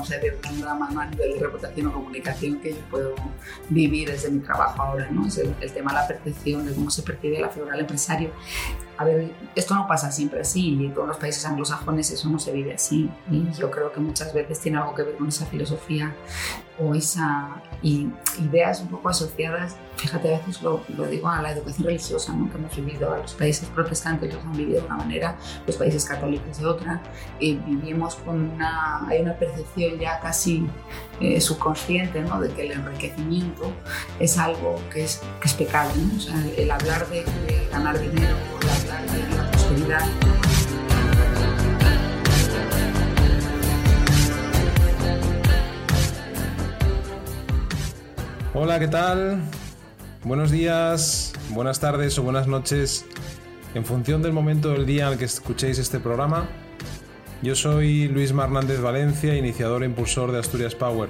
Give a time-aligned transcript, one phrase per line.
[0.00, 3.14] a decir, un drama a nivel de reputación o comunicación que yo puedo
[3.68, 5.26] vivir desde mi trabajo ahora, ¿no?
[5.26, 8.30] Es el, tema de la percepción, de cómo se percibe la figura del empresario.
[8.98, 12.52] A ver, esto no pasa siempre así y en los países anglosajones eso no se
[12.52, 13.08] vive así.
[13.30, 16.14] Y yo creo que muchas veces tiene algo que ver con esa filosofía
[16.78, 21.86] o esa ideas un poco asociadas, fíjate, a veces lo, lo, digo a la educación
[21.86, 22.50] religiosa ¿no?
[22.50, 25.36] que hemos vivido, a los países protestantes los han vivido de una manera,
[25.66, 27.00] los países católicos de otra,
[27.38, 30.66] y vivimos con una, hay una percepción ya casi
[31.20, 32.40] eh, subconsciente ¿no?
[32.40, 33.72] de que el enriquecimiento
[34.20, 35.20] es algo que es,
[35.56, 37.24] pecado, o el, hablar de,
[37.70, 40.06] ganar dinero, el hablar de la prosperidad.
[48.54, 49.40] Hola, ¿qué tal?
[50.24, 53.06] Buenos días, buenas tardes o buenas noches,
[53.74, 56.48] en función del momento del día en el que escuchéis este programa.
[57.40, 61.08] Yo soy Luis Hernández Valencia, iniciador e impulsor de Asturias Power.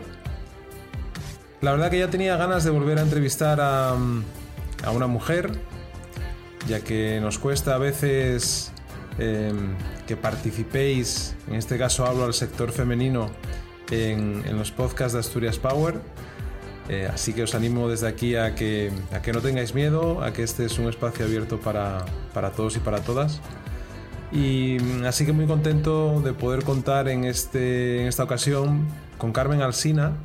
[1.62, 3.96] La verdad que ya tenía ganas de volver a entrevistar a,
[4.92, 5.50] una mujer,
[6.68, 8.72] ya que nos cuesta a veces
[9.18, 9.74] em,
[10.06, 13.30] que participéis, en este caso hablo al sector femenino,
[13.90, 15.98] en, en los podcasts de Asturias Power
[16.88, 20.32] eh, así que os animo desde aquí a que, a que no tengáis miedo, a
[20.32, 23.40] que este es un espacio abierto para, para todos y para todas.
[24.32, 28.86] Y mm, así que muy contento de poder contar en, este, en esta ocasión
[29.18, 30.16] con Carmen Alsina,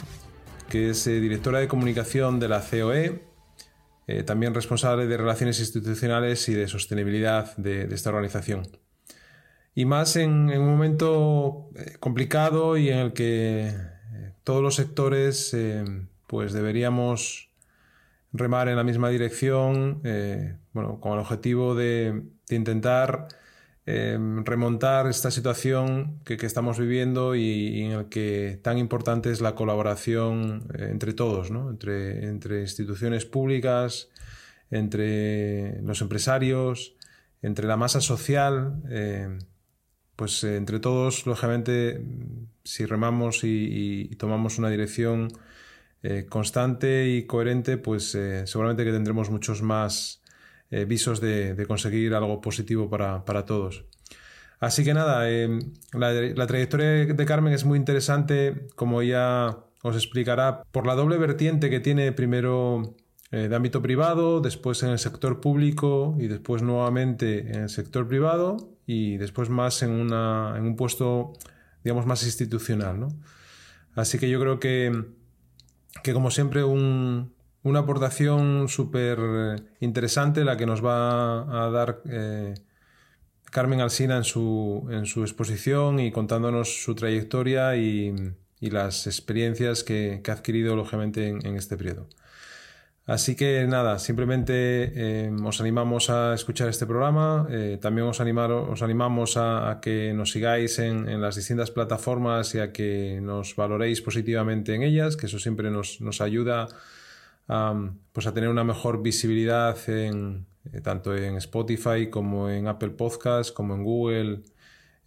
[0.70, 3.24] que es eh, directora de comunicación de la COE,
[4.08, 8.68] eh, también responsable de relaciones institucionales y de sostenibilidad de, esta organización.
[9.76, 13.74] Y más en, un momento complicado y en el que
[14.44, 15.56] todos los sectores
[16.28, 17.54] pues deberíamos
[18.34, 23.28] remar en la misma dirección, eh, bueno, con el objetivo de, intentar
[23.86, 29.56] eh, remontar esta situación que, estamos viviendo y, en el que tan importante es la
[29.56, 34.10] colaboración eh, entre todos, entre, instituciones públicas,
[34.72, 36.96] entre los empresarios,
[37.42, 38.82] entre la masa social,
[40.16, 42.02] pues entre todos, lógicamente,
[42.64, 45.28] si remamos y tomamos una dirección
[46.06, 50.22] eh, constante y coherente, pues eh, seguramente que tendremos muchos más
[50.72, 53.86] eh, visos de, conseguir algo positivo para, todos.
[54.60, 55.28] Así que nada,
[55.94, 61.70] la, trayectoria de Carmen es muy interesante, como ya os explicará, por la doble vertiente
[61.70, 62.96] que tiene primero
[63.32, 68.78] de ámbito privado, después en el sector público y después nuevamente en el sector privado
[68.86, 71.34] y después más en, una, en un puesto,
[71.84, 73.00] digamos, más institucional.
[73.00, 73.08] ¿no?
[73.96, 75.04] Así que yo creo que
[76.02, 76.64] que como siempre
[77.64, 82.54] una aportación súper interesante la que nos va a dar eh,
[83.54, 88.14] Carmen Alsina en su, en su exposición y contándonos su trayectoria y,
[88.60, 92.08] las experiencias que, ha adquirido lógicamente en, este periodo.
[93.06, 94.54] Así que nada, simplemente
[94.96, 97.46] eh, os animamos a escuchar este programa.
[97.50, 102.72] Eh, también os, os animamos a, que nos sigáis en, las distintas plataformas y a
[102.72, 106.68] que nos valoréis positivamente en ellas, que eso siempre nos, ayuda a,
[107.48, 113.52] pues a tener una mejor visibilidad en, eh, tanto en Spotify como en Apple Podcasts,
[113.52, 114.44] como en Google,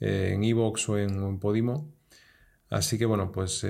[0.00, 1.92] en Evox o en, Podimo.
[2.70, 3.64] Así que bueno, pues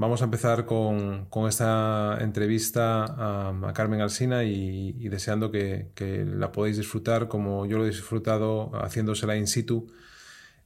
[0.00, 5.90] Vamos a empezar con, esta entrevista a, Carmen Alsina y, deseando que,
[6.26, 9.88] la podáis disfrutar como yo lo he disfrutado haciéndosela in situ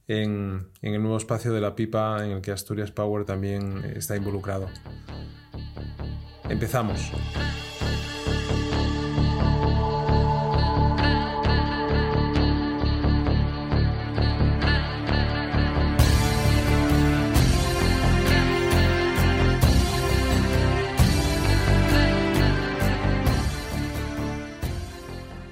[0.07, 4.69] en, el nuevo espacio de la pipa en el que Asturias Power también está involucrado.
[6.49, 7.11] Empezamos.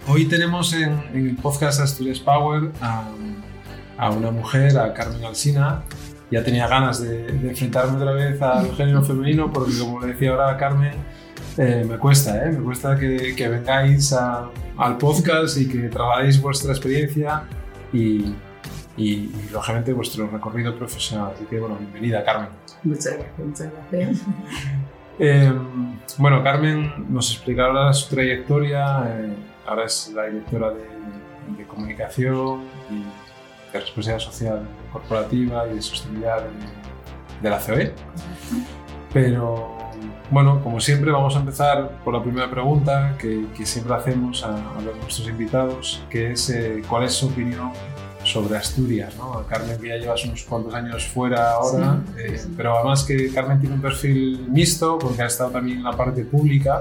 [0.07, 3.09] Hoy tenemos en, el podcast Asturias Power a,
[4.09, 5.83] una mujer, a Carmen Alsina.
[6.31, 10.51] Ya tenía ganas de, enfrentarme otra vez al género femenino porque, como le decía ahora
[10.51, 10.94] a Carmen,
[11.57, 12.51] eh, me cuesta, ¿eh?
[12.51, 17.44] me cuesta que, vengáis al podcast y que trabajéis vuestra experiencia
[17.91, 18.33] y,
[18.97, 21.33] y, lógicamente vuestro recorrido profesional.
[21.35, 22.49] Así que, bueno, bienvenida, Carmen.
[22.83, 24.21] Muchas gracias, muchas gracias.
[25.19, 29.06] Em, bueno, Carmen nos explicará su trayectoria.
[29.07, 29.35] Eh,
[29.67, 33.03] ahora es la directora de, comunicación y
[33.73, 36.43] de responsabilidad social corporativa y de sostenibilidad
[37.41, 37.93] de, la COE.
[39.11, 39.77] Pero
[40.31, 44.57] bueno, como siempre vamos a empezar por la primera pregunta que, siempre hacemos a,
[45.01, 47.71] nuestros invitados, que es eh, cuál es su opinión
[48.23, 49.45] sobre Asturias, ¿no?
[49.47, 53.75] Carmen que ya llevas unos cuantos años fuera ahora, eh, pero además que Carmen tiene
[53.75, 56.79] un perfil mixto porque ha estado también en la parte pública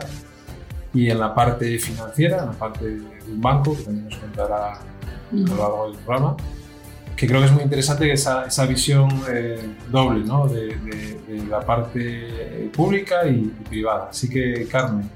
[0.95, 4.73] y en la parte financiera, en la parte de un banco, que también nos contará
[4.75, 4.81] a
[5.33, 6.37] lo largo del programa,
[7.17, 9.59] que creo que es muy interesante esa, esa visión eh,
[9.91, 10.49] doble ¿no?
[10.49, 14.09] de, de, la parte pública y, y privada.
[14.11, 15.09] Así que, Carmen,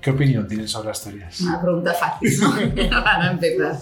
[0.00, 1.40] ¿Qué opinión tienes sobre Asturias?
[1.42, 2.50] Una pregunta fácil, ¿no?
[3.04, 3.76] Para empezar.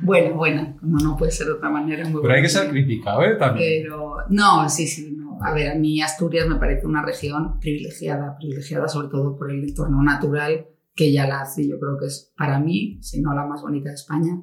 [0.00, 2.08] Bueno, bueno, como no puede ser de otra manera.
[2.08, 3.34] Muy Pero hay que ser crítica, ¿eh?
[3.34, 3.82] También.
[3.82, 5.12] Pero, no, sí, sí.
[5.16, 5.38] No.
[5.42, 9.64] A ver, a mí Asturias me parece una región privilegiada, privilegiada sobre todo por el
[9.64, 11.66] entorno natural que ya la hace.
[11.66, 14.40] Yo creo que es para mí, si no la más bonita de España,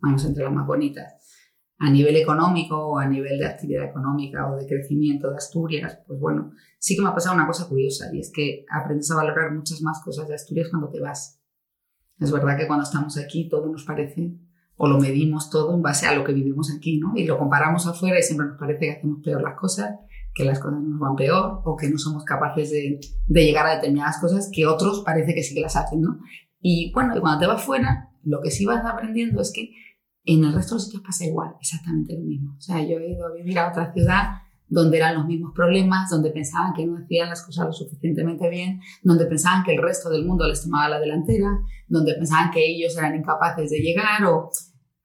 [0.00, 1.17] vamos entre las más bonitas
[1.78, 6.18] a nivel económico o a nivel de actividad económica o de crecimiento de Asturias, pues
[6.18, 9.52] bueno, sí que me ha pasado una cosa curiosa y es que aprendes a valorar
[9.52, 11.40] muchas más cosas de Asturias cuando te vas.
[12.18, 14.34] Es verdad que cuando estamos aquí todo nos parece,
[14.76, 17.12] o lo medimos todo en base a lo que vivimos aquí, ¿no?
[17.14, 19.98] Y lo comparamos afuera y siempre nos parece que hacemos peor las cosas,
[20.34, 24.20] que las cosas nos van peor o que no somos capaces de, llegar a determinadas
[24.20, 26.20] cosas que otros parece que sí que las hacen, ¿no?
[26.60, 29.70] Y bueno, y cuando te vas fuera, lo que sí vas aprendiendo es que
[30.28, 32.54] en el resto de los sitios pasa igual, exactamente lo mismo.
[32.56, 36.10] O sea, yo he ido a vivir a otra ciudad donde eran los mismos problemas,
[36.10, 40.10] donde pensaban que no hacían las cosas lo suficientemente bien, donde pensaban que el resto
[40.10, 41.48] del mundo les tomaba la delantera,
[41.86, 44.50] donde pensaban que ellos eran incapaces de llegar o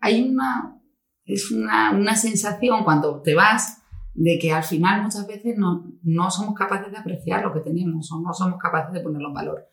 [0.02, 0.82] hay una
[1.26, 3.82] es una, una sensación cuando te vas
[4.14, 8.12] de que al final muchas veces no, no somos capaces de apreciar lo que tenemos
[8.12, 9.68] o no somos capaces de ponerlo en valor.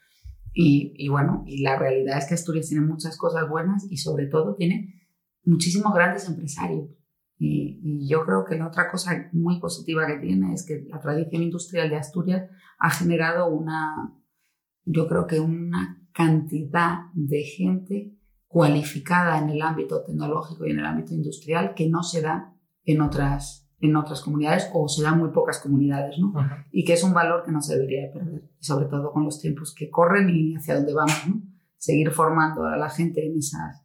[0.52, 4.26] Y, y bueno, y la realidad es que Asturias tiene muchas cosas buenas y sobre
[4.26, 5.00] todo tiene
[5.44, 6.88] muchísimos grandes empresarios.
[7.38, 11.42] Y, yo creo que la otra cosa muy positiva que tiene es que la tradición
[11.42, 14.14] industrial de Asturias ha generado una,
[14.84, 18.14] yo creo que una cantidad de gente
[18.46, 22.52] cualificada en el ámbito tecnológico y en el ámbito industrial que no se da
[22.84, 26.34] en otras, en otras comunidades o se da en muy pocas comunidades, ¿no?
[26.72, 29.40] Y que es un valor que no se debería de perder, sobre todo con los
[29.40, 31.42] tiempos que corren y hacia dónde vamos, ¿no?
[31.76, 33.82] Seguir formando a la gente en esas,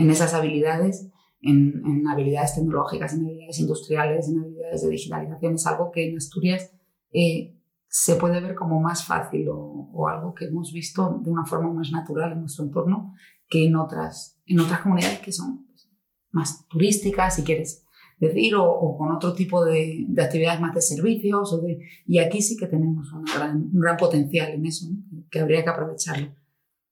[0.00, 1.08] en esas habilidades,
[1.42, 6.72] en, habilidades tecnológicas, en habilidades industriales, en habilidades de digitalización, es algo que en Asturias
[7.12, 7.54] eh,
[7.86, 11.90] se puede ver como más fácil o, algo que hemos visto de una forma más
[11.90, 13.14] natural en nuestro entorno
[13.48, 15.90] que en otras, en otras comunidades que son pues,
[16.30, 17.84] más turísticas, si quieres
[18.18, 21.52] decir, o, con otro tipo de, actividades más de servicios.
[21.52, 23.24] O de, y aquí sí que tenemos un
[23.72, 24.86] gran potencial en eso,
[25.30, 26.34] que habría que aprovecharlo.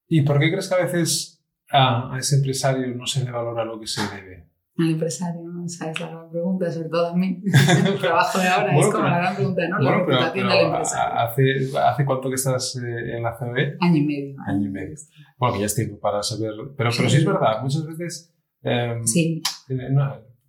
[0.09, 1.38] ¿Y por qué crees que a veces
[1.71, 4.47] a, ese empresario no se le valora lo que se debe?
[4.79, 7.43] Al empresario, esa es la gran pregunta, sobre todo a mí.
[7.87, 9.79] El trabajo de ahora es como la gran pregunta, ¿no?
[9.81, 11.19] La reputación del empresario.
[11.19, 13.77] Hace, ¿Hace cuánto que estás eh, en la CB?
[13.81, 14.37] Año y medio.
[14.47, 14.95] Año y medio.
[15.37, 16.53] Bueno, que ya es tiempo para saber.
[16.77, 18.33] Pero pero sí es verdad, muchas veces.
[18.63, 19.43] Eh, sí.
[19.69, 19.77] Eh,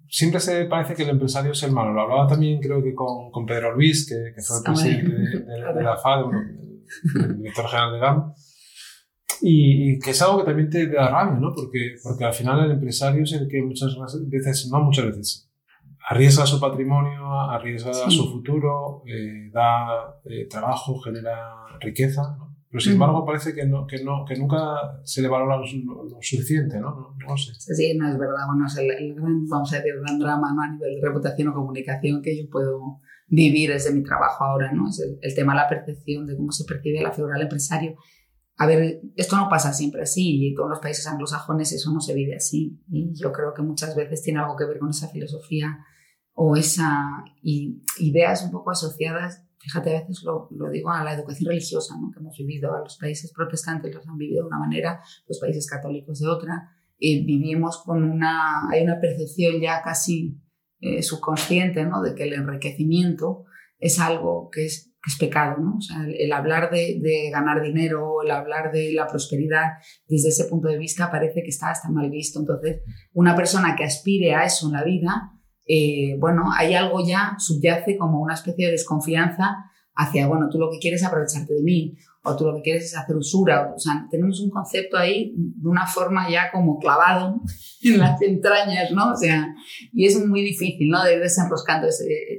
[0.07, 1.91] siempre se parece que el empresario es el malo.
[1.91, 5.39] Lo hablaba también, creo que con, con Pedro Luis, que, que fue el presidente de,
[5.39, 6.39] de, de, la FAD, bueno,
[7.25, 8.33] el director general de GAM
[9.41, 11.53] y, que es algo que también te da rabia, ¿no?
[11.53, 13.95] Porque, porque al final el empresario es el que muchas
[14.27, 15.49] veces, no muchas veces,
[16.09, 22.49] arriesga su patrimonio, arriesga su futuro, eh, da eh, trabajo, genera riqueza, ¿no?
[22.71, 26.79] Pero sin embargo parece que, no, que, no, que nunca se le valora lo, suficiente,
[26.79, 27.15] ¿no?
[27.27, 27.53] No, sé.
[27.55, 28.45] Sí, no es verdad.
[28.45, 30.61] Bueno, es el, gran, vamos a decir, gran drama ¿no?
[30.61, 34.87] a nivel de reputación o comunicación que yo puedo vivir desde mi trabajo ahora, ¿no?
[34.87, 37.95] Es el, el tema de la percepción de cómo se percibe la figura del empresario
[38.61, 42.13] a ver, esto no pasa siempre así y en los países anglosajones eso no se
[42.13, 42.77] vive así.
[42.91, 45.79] Y yo creo que muchas veces tiene algo que ver con esa filosofía
[46.33, 51.95] o esa ideas un poco asociadas, fíjate, a veces lo, digo a la educación religiosa
[51.97, 52.11] ¿no?
[52.11, 56.19] que hemos vivido, los países protestantes los han vivido de una manera, los países católicos
[56.19, 56.69] de otra.
[56.97, 60.37] y vivimos con una, hay una percepción ya casi
[60.81, 62.01] eh, subconsciente ¿no?
[62.01, 63.45] de que el enriquecimiento
[63.77, 65.75] es algo que es que es pecado, ¿no?
[65.77, 69.73] O sea, el, hablar de, ganar dinero, el hablar de la prosperidad,
[70.07, 72.39] desde ese punto de vista parece que está hasta mal visto.
[72.39, 72.81] Entonces,
[73.13, 75.31] una persona que aspire a eso en la vida,
[75.65, 80.69] eh, bueno, hay algo ya subyace como una especie de desconfianza hacia, bueno, tú lo
[80.71, 83.73] que quieres es aprovecharte de mí, o tú lo que quieres es hacer usura.
[83.75, 87.41] O sea, tenemos un concepto ahí de una forma ya como clavado
[87.83, 89.11] en las entrañas, ¿no?
[89.11, 89.53] O sea,
[89.93, 91.03] y es muy difícil, ¿no?
[91.03, 91.87] De ir desenroscando.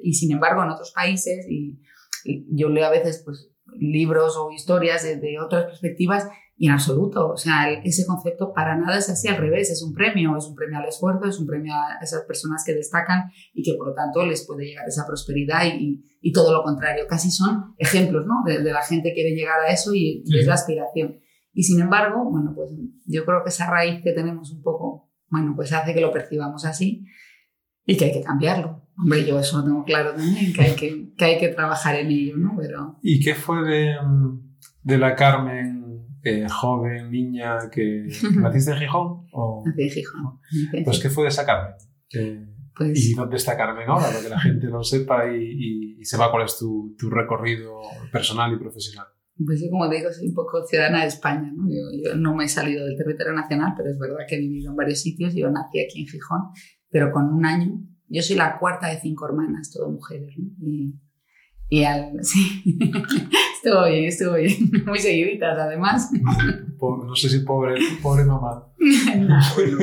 [0.02, 1.78] y sin embargo, en otros países, y
[2.24, 7.36] yo leo a veces pues, libros o historias de, otras perspectivas y en absoluto, o
[7.38, 10.78] sea, ese concepto para nada es así, al revés, es un premio, es un premio
[10.78, 14.26] al esfuerzo, es un premio a esas personas que destacan y que por lo tanto
[14.26, 18.42] les puede llegar esa prosperidad y, y todo lo contrario, casi son ejemplos, ¿no?
[18.44, 21.18] De, la gente que quiere llegar a eso y, es la aspiración.
[21.54, 22.70] Y sin embargo, bueno, pues
[23.06, 26.64] yo creo que esa raíz que tenemos un poco bueno, pues hace que lo percibamos
[26.64, 27.06] así
[27.86, 28.79] y que hay que cambiarlo.
[29.02, 32.11] Hombre, yo eso lo tengo claro también, que hay que, que, hay que trabajar en
[32.11, 32.54] ello, ¿no?
[32.59, 32.99] Pero...
[33.02, 33.97] ¿Y qué fue de,
[34.83, 39.26] de la Carmen eh, joven, niña, que naciste en Gijón?
[39.33, 39.62] O...
[39.64, 40.40] Nací en Gijón.
[40.85, 41.75] Pues, ¿qué fue de esa Carmen?
[42.76, 43.11] pues...
[43.11, 44.09] ¿Y dónde está Carmen ahora?
[44.09, 47.80] Para que la gente lo sepa y, y, sepa cuál es tu, tu, recorrido
[48.12, 49.07] personal y profesional.
[49.45, 51.50] Pues yo, como te digo, soy un poco ciudadana de España.
[51.54, 51.66] ¿no?
[51.69, 54.71] Yo, yo, no me he salido del territorio nacional, pero es verdad que he vivido
[54.71, 55.35] en varios sitios.
[55.35, 56.40] Yo nací aquí en Gijón,
[56.90, 57.80] pero con un año.
[58.10, 60.34] Yo soy la cuarta de cinco hermanas, todas mujeres.
[60.36, 60.50] ¿no?
[60.60, 60.94] Y,
[61.68, 62.62] y al, sí,
[63.54, 64.52] estuvo bien, estuvo bien.
[64.86, 66.10] Muy seguiditas, además.
[66.12, 68.66] no sé si pobre, pobre mamá.
[69.16, 69.78] no, bueno,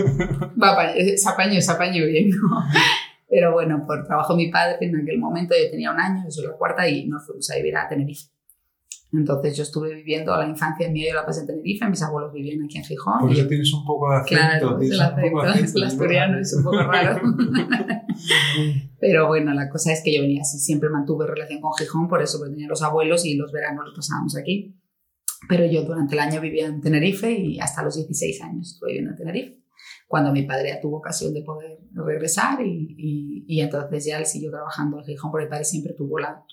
[0.61, 2.29] va, se apañó, se apañó bien.
[2.29, 2.63] ¿no?
[3.29, 6.31] Pero bueno, por trabajo de mi padre, en aquel momento yo tenía un año, yo
[6.31, 8.29] soy la cuarta, y nos fuimos a vivir a Tenerife.
[9.13, 12.63] Entonces yo estuve viviendo la infancia mía, yo la pasé en Tenerife, mis abuelos vivían
[12.63, 13.19] aquí en Gijón.
[13.19, 14.35] Por eso tienes un poco de acento.
[14.35, 17.21] Claro, el acento, el asturiano es un poco raro.
[18.99, 22.21] Pero bueno, la cosa es que yo venía así, siempre mantuve relación con Gijón, por
[22.21, 24.75] eso tenía los abuelos y los veranos los pasábamos aquí.
[25.47, 29.11] Pero yo durante el año vivía en Tenerife y hasta los 16 años estuve viviendo
[29.11, 29.63] en Tenerife.
[30.07, 34.25] Cuando mi padre ya tuvo ocasión de poder regresar y, y, y entonces ya él
[34.25, 36.43] siguió trabajando en Gijón, porque mi padre siempre tuvo la,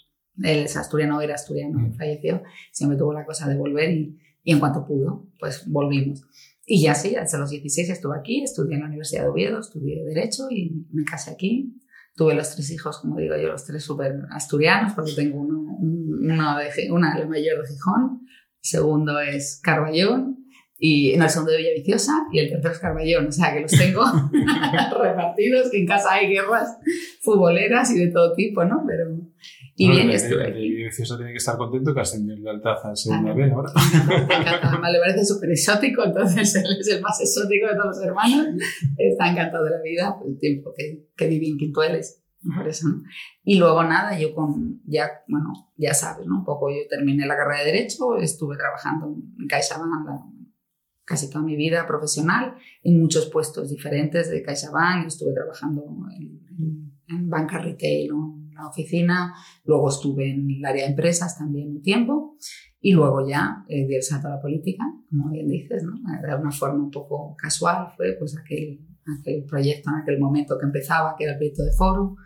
[0.42, 2.42] él es asturiano, era asturiano, falleció,
[2.72, 6.22] siempre tuvo la cosa de volver y, y, en cuanto pudo, pues volvimos.
[6.66, 10.04] Y ya sí, hasta los 16 estuve aquí, estudié en la Universidad de Oviedo, estudié
[10.04, 11.74] Derecho y me casé aquí.
[12.16, 16.58] Tuve los tres hijos, como digo yo, los tres súper asturianos, porque tengo uno, uno
[16.58, 20.44] de, una, la mayor de Gijón, el segundo es Carballón,
[20.76, 23.70] y en el segundo de Villaviciosa y el tercero es Carballón, o sea que los
[23.70, 24.04] tengo
[25.02, 26.76] repartidos, que en casa hay guerras
[27.20, 28.84] futboleras y de todo tipo, ¿no?
[28.86, 29.16] Pero,
[29.76, 30.64] y bien, estuve aquí.
[30.64, 33.72] Y tiene que estar contento que ascendió de Altaza a segunda vez ahora.
[34.62, 38.62] Además, le parece súper exótico, entonces él es el más exótico de todos los hermanos.
[38.96, 42.20] Está encantado de la vida, el tiempo que, que viví en Quintueles.
[42.56, 42.86] Por eso,
[43.42, 46.40] Y luego nada, yo con, ya, bueno, ya sabes, ¿no?
[46.40, 50.34] Un poco yo terminé la carrera de Derecho, estuve trabajando en CaixaBank
[51.06, 55.84] casi toda mi vida profesional, en muchos puestos diferentes de CaixaBank, estuve trabajando
[56.18, 58.10] en, en banca retail,
[58.54, 59.34] la oficina,
[59.64, 62.36] luego estuve en el área de empresas también un tiempo
[62.80, 65.92] y luego ya eh, di el salto a la política, como bien dices, ¿no?
[65.92, 68.80] de una forma un poco casual, fue pues aquel,
[69.20, 72.16] aquel proyecto en aquel momento que empezaba, que era el proyecto de Foro,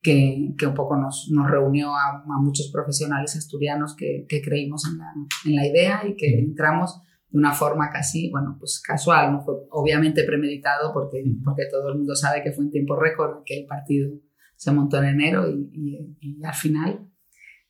[0.00, 4.84] que, que un poco nos, nos reunió a, a, muchos profesionales asturianos que, que creímos
[4.90, 5.12] en la,
[5.44, 9.54] en la idea y que entramos de una forma casi, bueno, pues casual, no fue
[9.70, 13.66] obviamente premeditado porque, porque todo el mundo sabe que fue en tiempo récord que el
[13.66, 14.10] partido
[14.56, 17.08] se montó en enero y, y, al final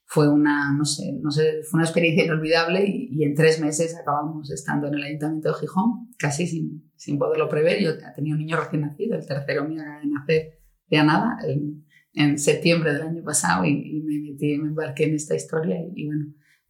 [0.05, 4.51] fue una, no sé, no sé, fue una experiencia inolvidable y, en tres meses acabamos
[4.51, 7.83] estando en el Ayuntamiento de Gijón, casi sin, sin poderlo prever.
[7.83, 11.85] Yo tenía un niño recién nacido, el tercero mío acaba de nacer ya nada, en,
[12.15, 16.27] en, septiembre del año pasado y, me metí, me embarqué en esta historia y, bueno,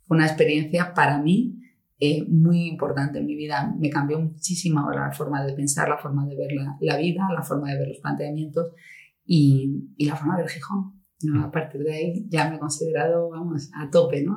[0.07, 1.61] fue una experiencia para mí
[1.99, 3.75] eh, muy importante en mi vida.
[3.79, 7.43] Me cambió muchísimo la forma de pensar, la forma de ver la, la vida, la
[7.43, 8.73] forma de ver los planteamientos
[9.27, 10.97] y, y la forma del Gijón.
[11.23, 11.45] ¿no?
[11.45, 14.37] A partir de ahí ya me he considerado, vamos, a tope, ¿no?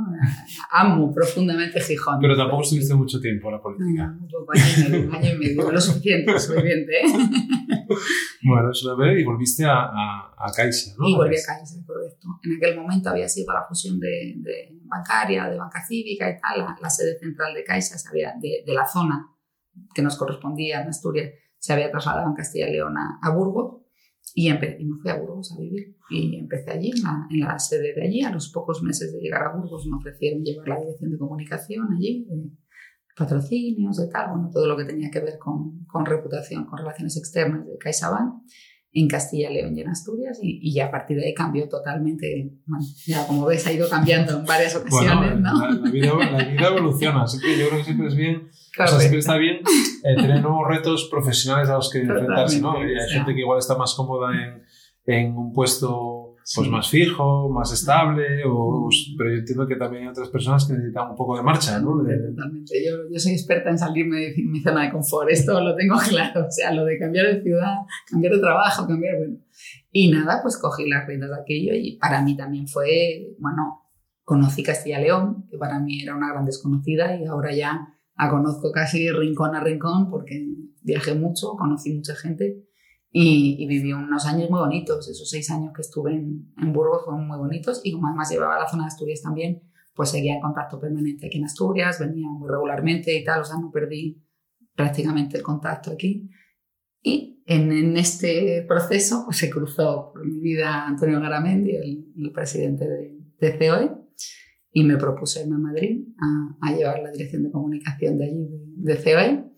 [0.71, 2.19] Amo profundamente Gijón.
[2.21, 4.07] Pero tampoco estuviste mucho tiempo en la política.
[4.07, 6.99] No, un poco, año y medio, año y medio, lo suficiente, lo suficiente.
[6.99, 7.05] ¿eh?
[8.43, 11.07] Bueno, eso lo veo y volviste a, a, a Caixa, ¿no?
[11.07, 12.27] Y volví a Caixa, correcto.
[12.43, 16.59] En aquel momento había sido la fusión de, de bancaria, de banca cívica y tal,
[16.59, 19.27] la, la sede central de Caixa, sabía, de, de, la zona
[19.93, 23.81] que nos correspondía en Asturias, se había trasladado en Castilla y León a, a Burgos
[24.35, 24.53] y, y,
[24.85, 25.95] me fui a Burgos a vivir.
[26.09, 28.21] Y empecé allí, en la, en la, sede de allí.
[28.21, 31.87] A los pocos meses de llegar a Burgos me ofrecieron llevar la dirección de comunicación
[31.93, 32.51] allí, de
[33.15, 37.17] patrocinios, de tal, bueno, todo lo que tenía que ver con, con reputación, con relaciones
[37.17, 38.43] externas de CaixaBank
[38.91, 42.83] en Castilla, León y en Asturias y, y, a partir de ahí cambió totalmente, bueno,
[43.05, 45.59] ya como ves ha ido cambiando en varias ocasiones, bueno, ¿no?
[45.59, 48.87] La, la, vida, la, vida, evoluciona, así que yo creo que siempre es bien, o
[48.87, 52.77] sea, siempre está bien eh, tener nuevos retos profesionales a los que enfrentarse, ¿no?
[52.77, 54.63] Hay gente que igual está más cómoda en,
[55.05, 56.08] en un puesto
[56.55, 56.71] pues sí.
[56.71, 61.11] más fijo, más estable, o, pero yo entiendo que también hay otras personas que necesitan
[61.11, 62.01] un poco de marcha, ¿no?
[62.01, 62.17] De...
[62.17, 62.73] Totalmente.
[62.83, 66.47] Yo, yo, soy experta en salirme de mi zona de confort, esto lo tengo claro,
[66.47, 67.75] o sea, lo de cambiar de ciudad,
[68.09, 69.37] cambiar de trabajo, cambiar, bueno.
[69.91, 73.83] Y nada, pues cogí las riendas de aquello y para mí también fue, bueno,
[74.23, 78.71] conocí Castilla León, que para mí era una gran desconocida y ahora ya la conozco
[78.71, 80.47] casi rincón a rincón porque
[80.81, 82.68] viajé mucho, conocí mucha gente
[83.11, 85.09] y, y, viví unos años muy bonitos.
[85.09, 88.59] Esos seis años que estuve en, en, Burgos fueron muy bonitos y como además llevaba
[88.59, 89.63] la zona de Asturias también,
[89.95, 93.57] pues seguía en contacto permanente aquí en Asturias, venía muy regularmente y tal, o sea,
[93.59, 94.23] no perdí
[94.75, 96.29] prácticamente el contacto aquí.
[97.01, 103.17] Y en, este proceso pues, se cruzó por mi vida Antonio Garamendi, el, presidente de,
[103.39, 103.91] de, COE,
[104.71, 106.07] y me propuse irme a Madrid
[106.61, 108.47] a, llevar la dirección de comunicación de allí,
[108.77, 109.48] de, de COE.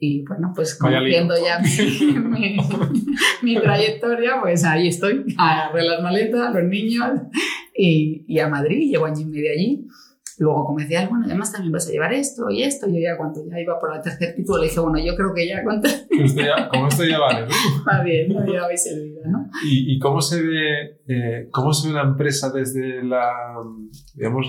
[0.00, 1.58] Y bueno, pues conociendo ya
[2.20, 2.56] mi,
[3.42, 7.20] mi, trayectoria, pues ahí estoy, agarré las maletas, los niños
[7.76, 9.88] y, y a Madrid, llevo año y medio allí.
[10.38, 12.86] Luego, como decía, bueno, además también vas a llevar esto y esto.
[12.86, 15.48] Yo ya cuando ya iba por el tercer título le dije, bueno, yo creo que
[15.48, 15.64] ya
[16.70, 17.48] como esto ya vale, ¿no?
[17.90, 19.50] Va bien, ya habéis servido, ¿no?
[19.64, 23.32] ¿Y, ¿Y, cómo se ve, eh, cómo se ve la empresa desde la,
[24.14, 24.46] digamos,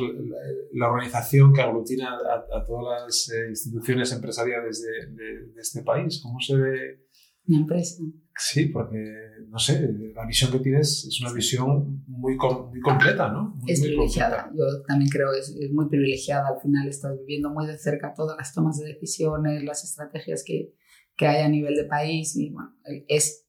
[0.73, 5.13] la, organización que aglutina a, todas las eh, instituciones empresariales de,
[5.53, 6.19] de, este país?
[6.23, 7.05] ¿Cómo se ve?
[7.45, 8.03] La empresa.
[8.37, 9.03] Sí, porque,
[9.49, 13.59] no sé, la visión que tienes es una visión muy, muy completa, ¿no?
[13.67, 14.49] es privilegiada.
[14.55, 16.47] Yo también creo que es, muy privilegiada.
[16.47, 20.73] Al final estás viviendo muy de cerca todas las tomas de decisiones, las estrategias que,
[21.17, 22.77] que hay a nivel de país y, bueno,
[23.09, 23.48] es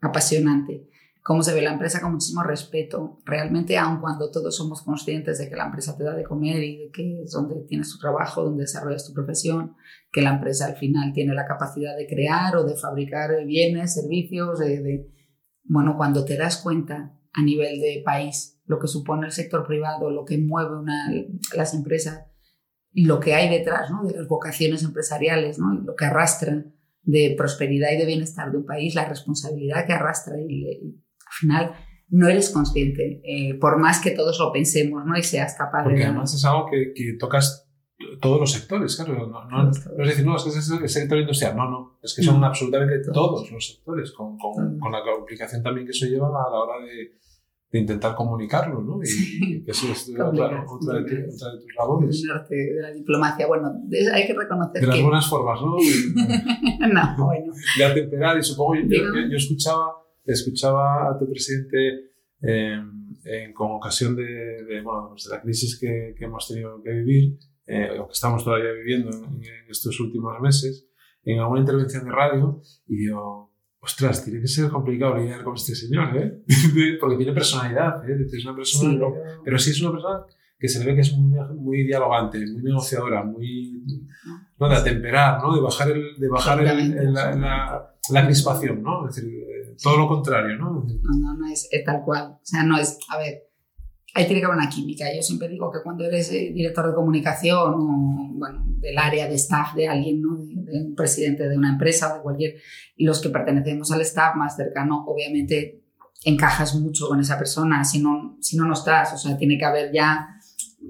[0.00, 0.90] apasionante
[1.22, 3.20] cómo se ve la empresa con muchísimo respeto.
[3.24, 6.78] Realmente, aun cuando todos somos conscientes de que la empresa te da de comer y
[6.78, 9.76] de que es donde tienes tu trabajo, donde desarrollas tu profesión,
[10.10, 14.58] que la empresa al final tiene la capacidad de crear o de fabricar bienes, servicios,
[14.58, 15.06] de,
[15.64, 20.10] bueno, cuando te das cuenta a nivel de país lo que supone el sector privado,
[20.10, 21.12] lo que mueve una,
[21.56, 22.26] las empresas
[22.92, 24.04] y lo que hay detrás ¿no?
[24.04, 25.74] de las vocaciones empresariales, ¿no?
[25.74, 26.64] lo que arrastra
[27.02, 31.72] de prosperidad y de bienestar de un país, la responsabilidad que arrastra y, al final
[32.08, 35.16] no eres consciente, eh, por más que todos lo pensemos ¿no?
[35.16, 35.94] y seas capaz Porque de...
[35.94, 37.70] Porque además es algo que, que, tocas
[38.20, 39.26] todos los sectores, claro.
[39.26, 41.56] No, no, es decir, no, es que es el sector industrial.
[41.56, 41.98] No, no.
[42.02, 43.50] Es que son absolutamente todos.
[43.50, 47.12] los sectores, con, con, con, la complicación también que eso lleva a la hora de,
[47.70, 49.00] de intentar comunicarlo, ¿no?
[49.02, 52.22] Y, que eso es otra, otra, de, tus labores.
[52.48, 53.46] De la diplomacia.
[53.46, 53.72] Bueno,
[54.12, 55.76] hay que reconocer De las buenas formas, ¿no?
[56.92, 57.52] no, bueno.
[57.78, 58.98] De atemperar y supongo, yo,
[59.30, 59.92] yo, escuchaba,
[60.24, 62.10] escuchaba a tu presidente
[62.42, 62.82] eh,
[63.24, 66.90] en, con ocasión de, de, bueno, pues de la crisis que, que, hemos tenido que
[66.90, 70.88] vivir, eh, o que estamos todavía viviendo en, en estos últimos meses,
[71.22, 73.49] en alguna intervención de radio, y yo
[73.80, 76.42] ostras, tiene que ser complicado lidiar con este señor, ¿eh?
[77.00, 78.26] Porque tiene personalidad, ¿eh?
[78.30, 79.06] Es una persona,
[79.44, 79.58] pero...
[79.58, 80.24] sí es una persona
[80.58, 83.82] que se le ve que es muy, muy dialogante, muy negociadora, muy
[84.58, 84.68] ¿no?
[84.68, 85.54] de atemperar, ¿no?
[85.54, 89.08] de bajar, el, de bajar el, la, la, crispación, ¿no?
[89.08, 90.70] Es decir, eh, todo lo contrario, ¿no?
[90.70, 92.32] No, no, no es, es, tal cual.
[92.34, 93.49] O sea, no es, a ver,
[94.14, 95.06] ahí tiene que haber una química.
[95.14, 99.34] Yo siempre digo que cuando eres eh, director de comunicación o bueno, del área de
[99.34, 100.36] staff de alguien, ¿no?
[100.36, 102.54] de, un presidente de una empresa o de cualquier,
[102.96, 105.82] los que pertenecemos al staff más cercano, obviamente
[106.24, 109.64] encajas mucho con esa persona, si no, si no, no estás, o sea, tiene que
[109.64, 110.28] haber ya,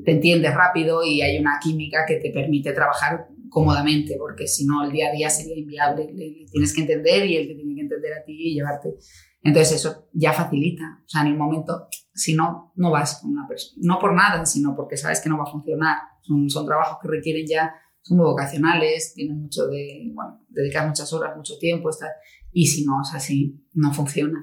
[0.04, 4.84] te entiendes rápido y hay una química que te permite trabajar cómodamente, porque si no
[4.84, 7.80] el día a día sería inviable, le, tienes que entender y él te tiene que
[7.82, 8.94] entender a ti y llevarte.
[9.42, 11.88] Entonces eso ya facilita, o sea, en el momento
[12.20, 13.80] si no, no vas con una persona.
[13.82, 15.96] No por nada, sino porque sabes que no va a funcionar.
[16.20, 21.10] Son, son trabajos que requieren ya, son muy vocacionales, tienen mucho de, bueno, dedicar muchas
[21.14, 22.10] horas, mucho tiempo, estar,
[22.52, 24.38] y si no es así, no funciona.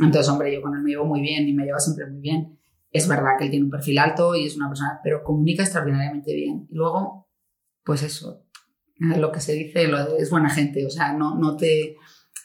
[0.00, 2.58] Entonces, hombre, yo con él me llevo muy bien y me lleva siempre muy bien.
[2.90, 6.34] Es verdad que él tiene un perfil alto y es una persona, pero comunica extraordinariamente
[6.34, 6.66] bien.
[6.68, 7.28] Y luego,
[7.84, 8.46] pues eso,
[8.96, 11.96] lo que se dice es buena gente, o sea, no, no te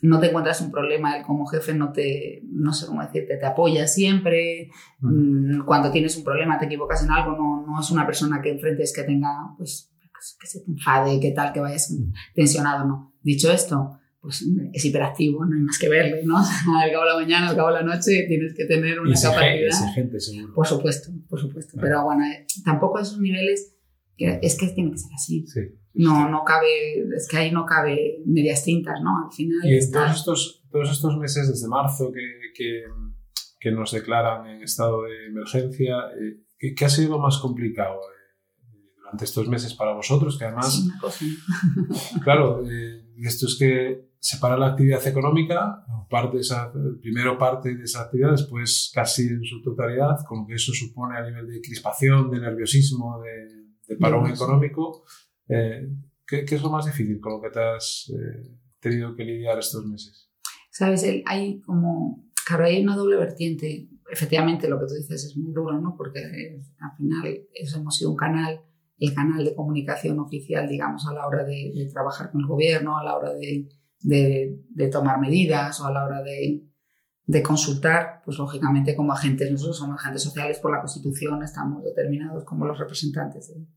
[0.01, 3.45] no te encuentras un problema, él como jefe no te, no sé cómo decirte, te
[3.45, 5.65] apoya siempre, mm.
[5.65, 8.93] cuando tienes un problema, te equivocas en algo, no, no es una persona que enfrentes
[8.95, 9.91] que tenga, pues,
[10.39, 11.93] que se te enfade, que tal, que vayas
[12.33, 13.13] tensionado, no.
[13.21, 16.38] Dicho esto, pues es hiperactivo, no hay más que verle, ¿no?
[16.81, 19.93] al cabo de la mañana, al cabo de la noche, tienes que tener una capacidad.
[19.93, 20.53] Gente, seguro.
[20.53, 21.77] Por supuesto, por supuesto.
[21.79, 23.76] Pero bueno, eh, tampoco a esos niveles,
[24.17, 25.45] es que tiene que ser así.
[25.47, 25.62] Sí
[25.97, 29.25] no, no cabe, es que ahí no cabe medias tintas, ¿no?
[29.25, 29.60] Al final.
[29.63, 32.21] Y en todos estos, todos estos meses, desde marzo, que,
[32.53, 32.84] que,
[33.60, 38.93] que nos declaran en estado de emergencia, eh, ¿qué, ¿qué, ha sido más complicado eh,
[38.95, 40.38] durante estos meses para vosotros?
[40.38, 40.88] Que además.
[42.23, 47.84] claro, eh, esto es que separa la actividad económica, parte de esa, primero parte de
[47.84, 51.62] esa actividad, después casi en su totalidad, con lo que eso supone a nivel de
[51.62, 53.56] crispación, de nerviosismo, de,
[53.88, 55.04] de parón económico.
[55.47, 55.88] Eh,
[56.26, 59.86] ¿qué, es lo más difícil con lo que te has eh, tenido que lidiar estos
[59.86, 60.30] meses?
[60.71, 63.89] Sabes, hay como, claro, hay una doble vertiente.
[64.12, 65.95] Efectivamente, lo que tú dices es muy duro, ¿no?
[65.97, 68.62] Porque eh, al final hemos sido un canal,
[69.00, 73.04] el canal de comunicación oficial, digamos, a la hora de, trabajar con el gobierno, a
[73.04, 73.67] la hora de,
[74.00, 76.66] de, tomar medidas o a la hora de,
[77.27, 82.45] de consultar, pues lógicamente como agentes, nosotros somos agentes sociales por la Constitución, estamos determinados
[82.45, 83.67] como los representantes de,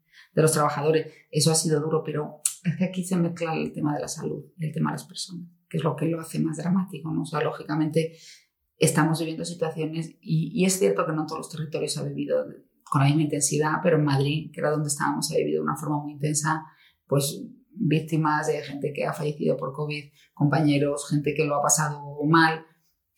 [0.40, 1.12] los trabajadores.
[1.32, 4.44] Eso ha sido duro, pero es que aquí se mezcla el tema de la salud
[4.58, 5.48] el tema de las personas.
[5.68, 7.22] que es lo que lo hace más dramático, ¿no?
[7.22, 8.16] O sea, lógicamente
[8.76, 12.46] estamos viviendo situaciones y, y es cierto que no todos los territorios ha vivido
[12.84, 15.76] con la misma intensidad, pero en Madrid, que era donde estábamos, ha vivido de una
[15.76, 16.64] forma muy intensa,
[17.06, 22.16] pues víctimas de gente que ha fallecido por COVID, compañeros, gente que lo ha pasado
[22.24, 22.64] mal.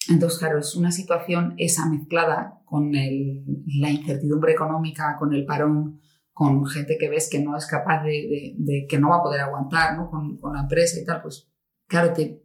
[0.09, 6.01] Entonces, claro, es una situación esa mezclada con la incertidumbre económica, con el parón,
[6.33, 9.97] con gente que ves que no es capaz de, que no va a poder aguantar,
[9.97, 10.11] ¿no?
[10.11, 11.49] Con, la empresa y tal, pues
[11.87, 12.43] claro, te,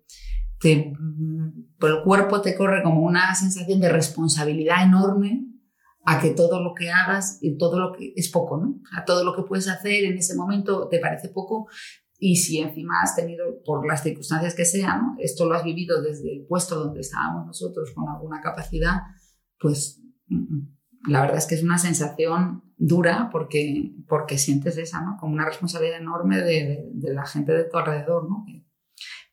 [1.79, 5.45] por el cuerpo te corre como una sensación de responsabilidad enorme
[6.05, 8.79] a que todo lo que hagas y todo lo que es poco, ¿no?
[8.95, 11.67] A todo lo que puedes hacer en ese momento te parece poco
[12.17, 16.33] y si encima has tenido, por las circunstancias que sean, esto lo has vivido desde
[16.33, 19.01] el puesto donde estábamos nosotros con alguna capacidad,
[19.59, 20.77] pues mm, mm,
[21.09, 25.17] la verdad es que es una sensación dura porque, porque sientes esa, ¿no?
[25.19, 28.45] Como una responsabilidad enorme de, de la gente de tu alrededor, ¿no?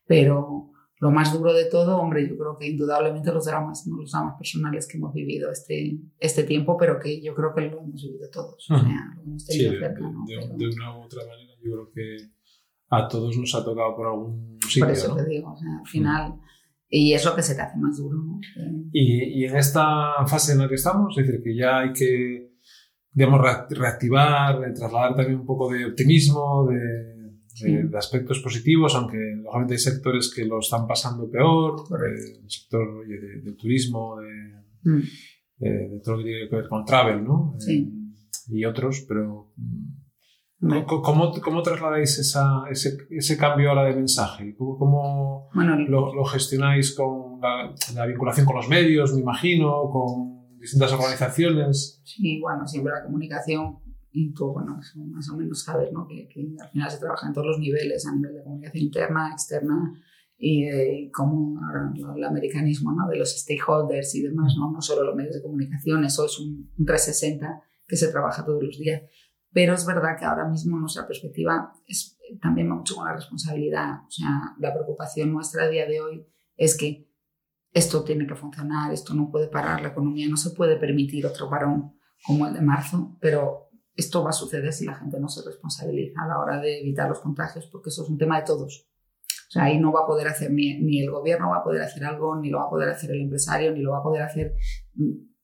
[0.05, 3.97] Pero, lo más duro de todo, hombre, yo creo que indudablemente los dramas, ¿no?
[3.97, 7.81] los dramas personales que hemos vivido este, este tiempo, pero que yo creo que lo
[7.81, 8.69] hemos vivido todos.
[8.71, 10.25] O sea, lo hemos tenido sí, cerca, de, ¿no?
[10.25, 12.17] de, una u otra manera, yo creo que
[12.89, 14.85] a todos nos ha tocado por algún sitio.
[14.85, 16.35] Por eso te digo, o sea, al final.
[16.87, 18.17] Y es lo que se te hace más duro.
[18.17, 18.39] ¿no?
[18.91, 22.51] Y, y, en esta fase en la que estamos, es decir, que ya hay que,
[23.11, 27.15] digamos, reactivar, trasladar también un poco de optimismo, de
[27.63, 33.07] de, aspectos positivos, aunque lógicamente hay sectores que lo están pasando peor, eh, el sector
[33.07, 34.17] del turismo,
[34.83, 34.99] mm.
[35.57, 37.55] de, todo lo que tiene que ver con travel, ¿no?
[37.59, 37.91] Sí.
[38.47, 39.53] y otros, pero
[40.59, 44.55] mm, ¿cómo, cómo trasladáis esa, ese, ese, cambio ahora de mensaje?
[44.57, 50.59] ¿Cómo, cómo lo, lo, gestionáis con la, la, vinculación con los medios, me imagino, con
[50.59, 52.01] distintas organizaciones?
[52.03, 53.79] Sí, bueno, siempre la comunicación
[54.17, 54.79] y tú, bueno,
[55.11, 56.07] más o menos sabes ¿no?
[56.07, 59.29] que, que, al final se trabaja en todos los niveles, a nivel de comunicación interna,
[59.33, 59.93] externa,
[60.37, 61.59] y eh, como
[62.15, 63.09] el americanismo ¿no?
[63.09, 64.71] de los stakeholders y demás, ¿no?
[64.71, 68.79] no solo los medios de comunicación, eso es un, 360 que se trabaja todos los
[68.79, 69.03] días.
[69.55, 74.01] Pero es verdad que ahora mismo nuestra perspectiva es, también va mucho con la responsabilidad.
[74.05, 77.09] O sea, la preocupación nuestra a día de hoy es que
[77.71, 81.49] esto tiene que funcionar, esto no puede parar, la economía no se puede permitir otro
[81.49, 85.41] parón como el de marzo, pero esto va a suceder si la gente no se
[85.47, 88.89] responsabiliza a la hora de evitar los contagios, porque eso es un tema de todos.
[89.47, 91.81] O sea, ahí no va a poder hacer ni, ni, el gobierno va a poder
[91.81, 94.23] hacer algo, ni lo va a poder hacer el empresario, ni lo va a poder
[94.23, 94.55] hacer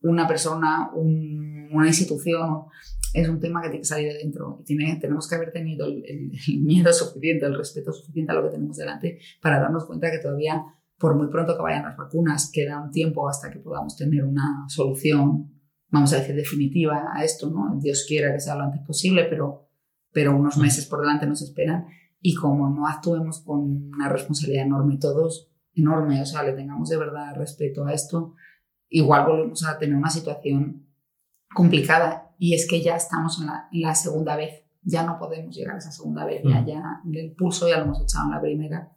[0.01, 2.65] una persona, una institución.
[3.13, 4.57] Es un tema que tiene que salir de dentro.
[4.61, 8.43] Y tiene, tenemos que haber tenido el, el, miedo suficiente, el respeto suficiente a lo
[8.43, 10.63] que tenemos delante para darnos cuenta que todavía,
[10.97, 14.65] por muy pronto que vayan las vacunas, queda un tiempo hasta que podamos tener una
[14.67, 15.61] solución
[15.91, 17.77] vamos a decir, definitiva a esto, ¿no?
[17.79, 19.69] Dios quiera que sea lo antes posible, pero,
[20.11, 21.85] pero unos meses por delante nos esperan
[22.21, 26.97] y como no actuemos con una responsabilidad enorme todos, enorme, o sea, le tengamos de
[26.97, 28.35] verdad respeto a esto,
[28.91, 30.85] igual volvemos a tener una situación
[31.53, 35.75] complicada y es que ya estamos en la, la segunda vez, ya no podemos llegar
[35.75, 38.91] a esa segunda vez, ya, ya el pulso ya lo hemos echado en la primera.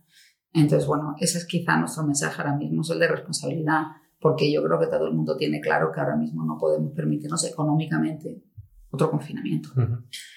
[0.53, 3.83] Entonces, bueno, ese es quizá nuestro mensaje ahora mismo, es el de responsabilidad
[4.25, 7.45] porque yo creo que todo el mundo tiene claro que ahora mismo no podemos permitirnos
[7.45, 8.43] económicamente
[8.89, 9.69] otro confinamiento.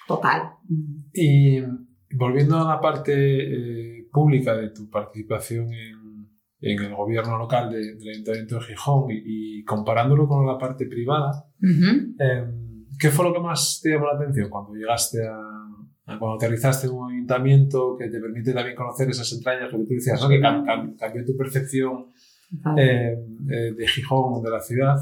[0.05, 0.55] Total.
[1.13, 1.61] Y
[2.11, 3.13] volviendo a la parte
[3.99, 5.96] eh, pública de tu participación en,
[6.59, 12.85] en el gobierno local del Ayuntamiento de Gijón y, comparándolo con la parte privada, em,
[12.99, 16.93] ¿qué fue lo que más te llamó la atención cuando llegaste a, cuando aterrizaste en
[16.93, 20.29] un ayuntamiento que te permite también conocer esas entrañas, lo que tú decías, ¿no?
[20.29, 22.13] que cambió tu percepción
[22.77, 23.17] eh,
[23.49, 24.95] eh, de Gijón, de la ciudad.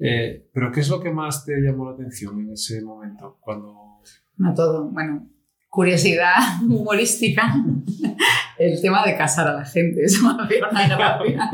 [0.00, 3.38] Eh, pero ¿qué es lo que más te llamó la atención en ese momento?
[3.40, 4.00] Cuando...
[4.36, 5.28] No todo, bueno,
[5.68, 6.34] curiosidad
[6.68, 7.54] humorística
[8.58, 10.04] el tema de casar a la gente.
[10.04, 11.50] Eso me hacía una gracia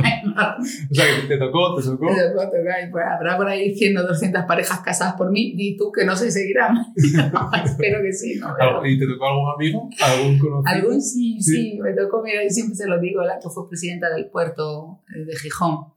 [0.91, 2.07] O sea, que te tocó, te tocó.
[2.15, 2.51] Te tocó,
[2.91, 6.17] pues, habrá por ahí 100 o 200 parejas casadas por mí, y tú que no
[6.17, 6.77] se seguirán.
[7.65, 8.41] espero que sí.
[8.41, 8.87] ¿no?
[8.87, 9.91] ¿Y te tocó algún amigo?
[10.03, 10.63] ¿Algún conocido?
[10.67, 14.11] Algún sí, sí, me tocó, mira, y siempre se lo digo, la que fue presidenta
[14.11, 15.93] del puerto eh, de Gijón,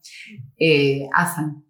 [0.59, 1.63] eh, Azan.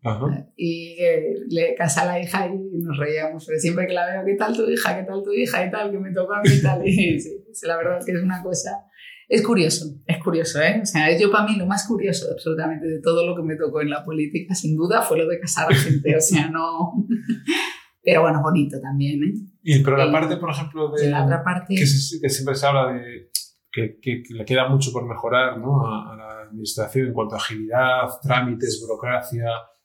[0.56, 4.26] Y eh, le casa a la hija y nos reíamos, pero siempre que la veo,
[4.26, 4.97] ¿qué tal tu hija?
[4.97, 5.65] ¿Qué tal tu hija?
[5.65, 6.82] Y tal, que me tocó a mí y tal.
[6.88, 8.88] Y sí, la verdad es que es una cosa
[9.30, 10.80] es curioso, es curioso, ¿eh?
[10.82, 13.82] O sea, yo para mí lo más curioso absolutamente de todo lo que me tocó
[13.82, 16.94] en la política, sin duda, fue lo de casar a gente, o sea, no...
[18.04, 19.34] Pero bueno, bonito también, ¿eh?
[19.63, 21.10] Y, pero la parte, por ejemplo, de...
[21.10, 21.76] La otra parte...
[21.76, 23.32] Que, siempre se habla de...
[23.70, 25.86] Que, que, le queda mucho por mejorar, ¿no?
[25.86, 29.44] A, la administración en cuanto a agilidad, trámites, burocracia...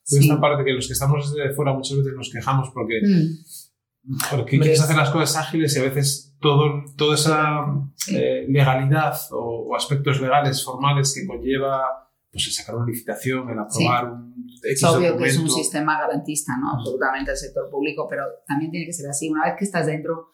[0.08, 3.00] Toda esta parte que los que estamos desde fuera muchas veces nos quejamos porque...
[3.04, 3.42] Mm
[4.30, 7.64] Porque quieres hacer las cosas ágiles y a veces todo, toda esa
[8.10, 14.12] eh, legalidad o, aspectos legales, formales que conlleva pues, el sacar una licitación, el aprobar
[14.12, 16.72] un Es obvio que es un sistema garantista, ¿no?
[16.78, 19.30] Absolutamente el sector público, pero también tiene que ser así.
[19.30, 20.32] Una vez que estás dentro,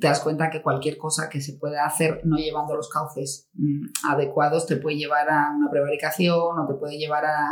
[0.00, 4.08] te das cuenta que cualquier cosa que se pueda hacer no llevando los cauces mm,
[4.10, 7.46] adecuados te puede llevar a una prevaricación o te puede llevar a,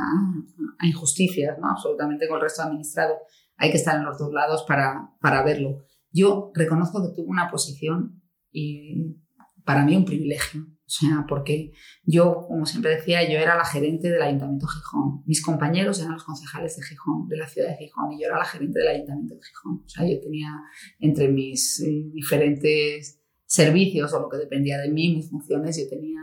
[0.78, 1.70] a injusticias, ¿no?
[1.70, 3.14] Absolutamente con el resto administrado
[3.58, 5.85] hay que estar en los dos lados para, para verlo.
[6.12, 9.16] Yo reconozco que tuve una posición y
[9.64, 10.62] para mí un privilegio.
[10.62, 11.72] O sea, porque
[12.04, 15.22] yo, como siempre decía, yo era la gerente del Ayuntamiento de Gijón.
[15.26, 18.38] Mis compañeros eran los concejales de Gijón, de la ciudad de Gijón, y yo era
[18.38, 19.82] la gerente del Ayuntamiento de Gijón.
[19.84, 20.52] O sea, yo tenía
[21.00, 26.20] entre mis eh, diferentes servicios o lo que dependía de mí, mis funciones, yo tenía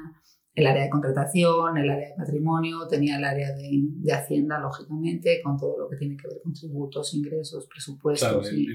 [0.56, 5.42] el área de contratación, el área de patrimonio, tenía el área de, de, Hacienda, lógicamente,
[5.44, 8.68] con todo lo que tiene que ver con tributos, ingresos, presupuestos y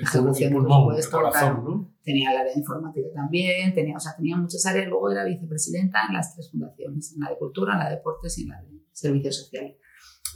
[0.00, 1.86] ejecución de presupuestos.
[2.04, 4.86] Tenía el área de informática también, tenía, o sea, tenía muchas áreas.
[4.88, 8.38] Luego era vicepresidenta en las tres fundaciones, en la de cultura, en la de deportes
[8.38, 9.76] y en la de servicios sociales.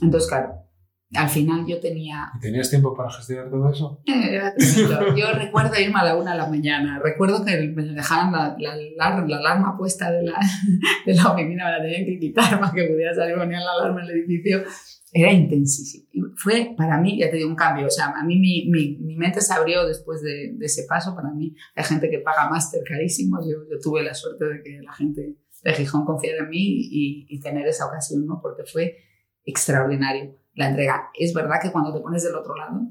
[0.01, 0.68] Entonces, claro,
[1.15, 2.31] al final yo tenía...
[2.35, 4.01] ¿Y tenías tiempo para gestionar todo eso?
[4.05, 6.99] yo recuerdo irme a la una de la mañana.
[7.03, 8.55] Recuerdo que me dejaban la,
[8.95, 10.39] la, alarma puesta de la,
[11.05, 14.03] de la oficina, me la tenían que quitar para que pudiera salir, ponían la alarma
[14.03, 14.63] en el edificio.
[15.11, 16.07] Era intensísimo.
[16.11, 17.87] Y fue para mí, ya te digo, un cambio.
[17.87, 21.15] O sea, a mí mi, mi, mi mente se abrió después de, de, ese paso.
[21.15, 23.43] Para mí hay gente que paga máster carísimos.
[23.49, 27.25] Yo, yo tuve la suerte de que la gente de Gijón confiara en mí y,
[27.27, 28.39] y tener esa ocasión, ¿no?
[28.39, 28.97] Porque fue
[29.43, 31.09] extraordinario la entrega.
[31.17, 32.81] Es verdad que cuando te pones del otro lado,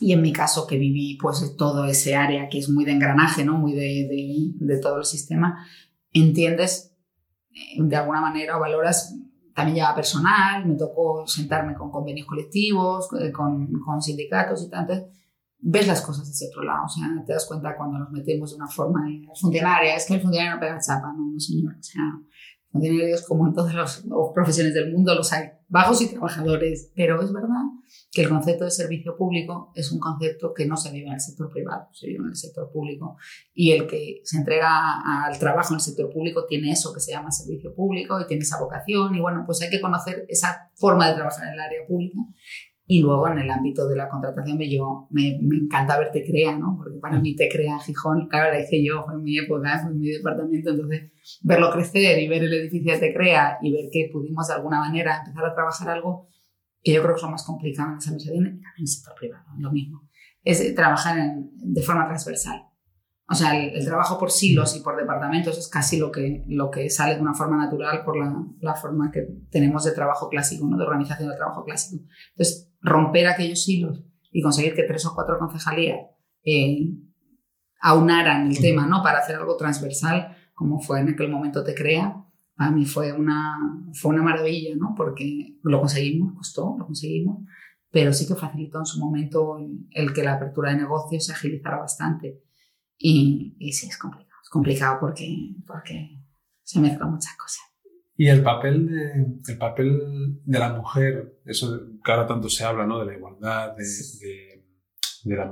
[0.00, 3.44] y en mi caso que viví pues todo ese área que es muy de engranaje,
[3.44, 3.58] ¿no?
[3.58, 5.66] muy de, de, todo el sistema,
[6.12, 6.96] entiendes
[7.50, 9.14] eh, de alguna manera o valoras,
[9.54, 14.94] también lleva personal, me tocó sentarme con convenios colectivos, eh, con, con sindicatos y tanto,
[15.58, 18.56] ves las cosas desde otro lado, o sea, te das cuenta cuando nos metemos de
[18.56, 19.04] una forma
[19.38, 22.02] funcionaria, es que el funcionario no pega chapa, no, no señor, o sea,
[22.70, 24.04] funcionarios como en todas las
[24.34, 27.62] profesiones del mundo los hay, bajos y trabajadores, pero es verdad
[28.10, 31.20] que el concepto de servicio público es un concepto que no se vive en el
[31.20, 33.16] sector privado, se vive en el sector público.
[33.54, 37.12] Y el que se entrega al trabajo en el sector público tiene eso que se
[37.12, 39.14] llama servicio público y tiene esa vocación.
[39.14, 42.18] Y bueno, pues hay que conocer esa forma de trabajar en el área pública
[42.90, 46.74] y luego en el ámbito de la contratación, yo, me, me encanta ver Crea, ¿no?
[46.78, 49.90] Porque para mí Te Crea Gijón, claro, la hice yo, fue en mi época, fue
[49.90, 53.90] en mi departamento, entonces verlo crecer y ver el edificio de Te Crea y ver
[53.92, 56.28] que pudimos de alguna manera empezar a trabajar algo
[56.82, 59.44] que yo creo que es lo más complicado en esa mesa en el sector privado,
[59.58, 60.08] lo mismo,
[60.42, 62.67] es trabajar de forma transversal.
[63.30, 66.88] O sea, el, trabajo por silos y por departamentos es casi lo que, lo que
[66.88, 70.78] sale de una forma natural por la, la forma que tenemos de trabajo clásico, ¿no?
[70.78, 72.04] de organización del trabajo clásico.
[72.30, 75.98] Entonces, romper aquellos hilos y conseguir que tres o cuatro concejalías
[76.42, 76.88] eh,
[77.82, 79.02] aunaran el tema ¿no?
[79.02, 82.24] para hacer algo transversal, como fue en aquel momento Te Crea,
[82.56, 83.58] para mí fue una,
[83.92, 84.94] fue una maravilla, ¿no?
[84.96, 87.44] porque lo conseguimos, costó, lo conseguimos,
[87.90, 91.32] pero sí que facilitó en su momento el, el que la apertura de negocios se
[91.32, 92.47] agilizara bastante
[92.98, 94.40] y, y sí, es complicado.
[94.42, 96.18] Es complicado porque, porque
[96.62, 97.62] se mezclan muchas cosas.
[98.16, 102.84] Y el papel de, el papel de la mujer, eso que ahora tanto se habla,
[102.84, 102.98] ¿no?
[102.98, 104.64] De la igualdad, de, de,
[105.22, 105.48] de la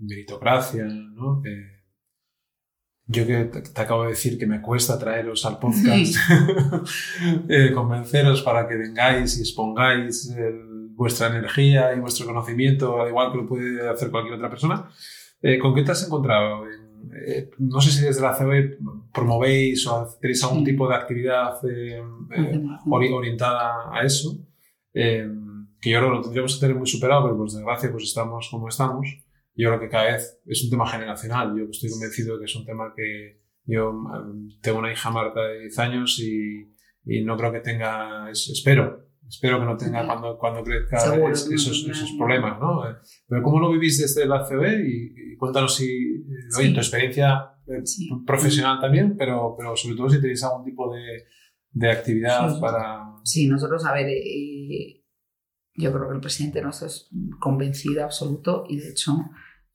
[0.00, 1.42] meritocracia, ¿no?
[3.08, 6.16] yo que te, acabo de decir que me cuesta traeros al podcast,
[7.48, 10.34] eh, convenceros para que vengáis y expongáis
[10.94, 14.88] vuestra energía y vuestro conocimiento, al igual que lo puede hacer cualquier otra persona.
[15.40, 16.64] Eh, ¿Con qué te has encontrado
[17.26, 18.78] eh, no sé si desde la COE
[19.12, 22.02] promovéis o tenéis algún tipo de actividad eh,
[22.36, 24.38] eh, orientada a eso,
[24.92, 28.48] que yo creo que lo tendríamos que tener muy superado, pero por desgracia pues estamos
[28.50, 29.06] como estamos.
[29.54, 31.56] Yo creo que cada vez es un tema generacional.
[31.56, 33.92] Yo estoy convencido de que es un tema que yo
[34.60, 39.58] tengo una hija Marta de 10 años y, y no creo que tenga, espero, espero
[39.58, 40.96] que no tenga cuando, cuando crezca
[41.30, 42.82] esos, esos, problemas, ¿no?
[43.26, 44.82] Pero ¿cómo lo vivís desde la COE?
[44.86, 46.24] Y, cuéntanos si,
[46.58, 47.82] oye, tu experiencia eh,
[48.26, 51.24] profesional también, pero, pero sobre todo si tenéis algún tipo de,
[51.70, 53.04] de actividad para...
[53.24, 55.04] Sí, nosotros, a ver, eh,
[55.74, 59.12] yo creo que el presidente nos es convencido absoluto y de hecho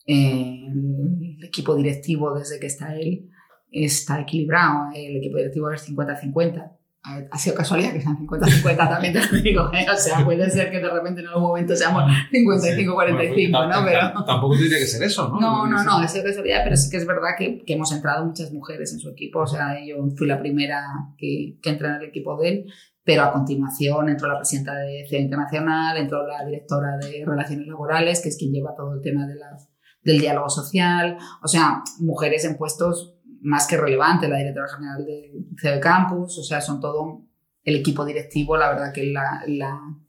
[0.07, 3.29] eh, el equipo directivo desde que está él
[3.71, 9.25] está equilibrado, el equipo directivo es 50-50 ha sido casualidad que sean 50-50 también te
[9.25, 9.85] lo digo, ¿eh?
[9.91, 13.85] o sea, puede ser que de repente en algún momento seamos 55-45, ¿no?
[13.85, 14.23] Pero...
[14.23, 15.39] Tampoco tiene que ser eso, ¿no?
[15.39, 18.23] No, no, no, ha sido casualidad, pero sí que es verdad que, que, hemos entrado
[18.23, 20.83] muchas mujeres en su equipo, o sea, yo fui la primera
[21.17, 22.65] que, que entré en el equipo de él,
[23.03, 28.21] pero a continuación entró la presidenta de CEA Internacional, entró la directora de Relaciones Laborales,
[28.21, 29.71] que es quien lleva todo el tema de las
[30.03, 35.45] del diálogo social, o sea, mujeres en puestos más que relevantes, la directora general del
[35.59, 37.25] CEO de Campus, o sea, son todo
[37.63, 39.43] el equipo directivo, la verdad que la,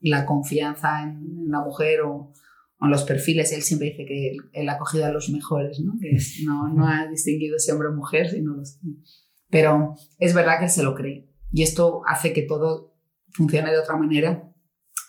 [0.00, 2.32] la, confianza en, la mujer o,
[2.80, 5.94] en los perfiles, él siempre dice que él, ha cogido a los mejores, ¿no?
[6.00, 8.78] que no, no ha distinguido si hombre o mujer, sino los
[9.50, 12.94] Pero es verdad que él se lo cree y esto hace que todo
[13.32, 14.50] funcione de otra manera,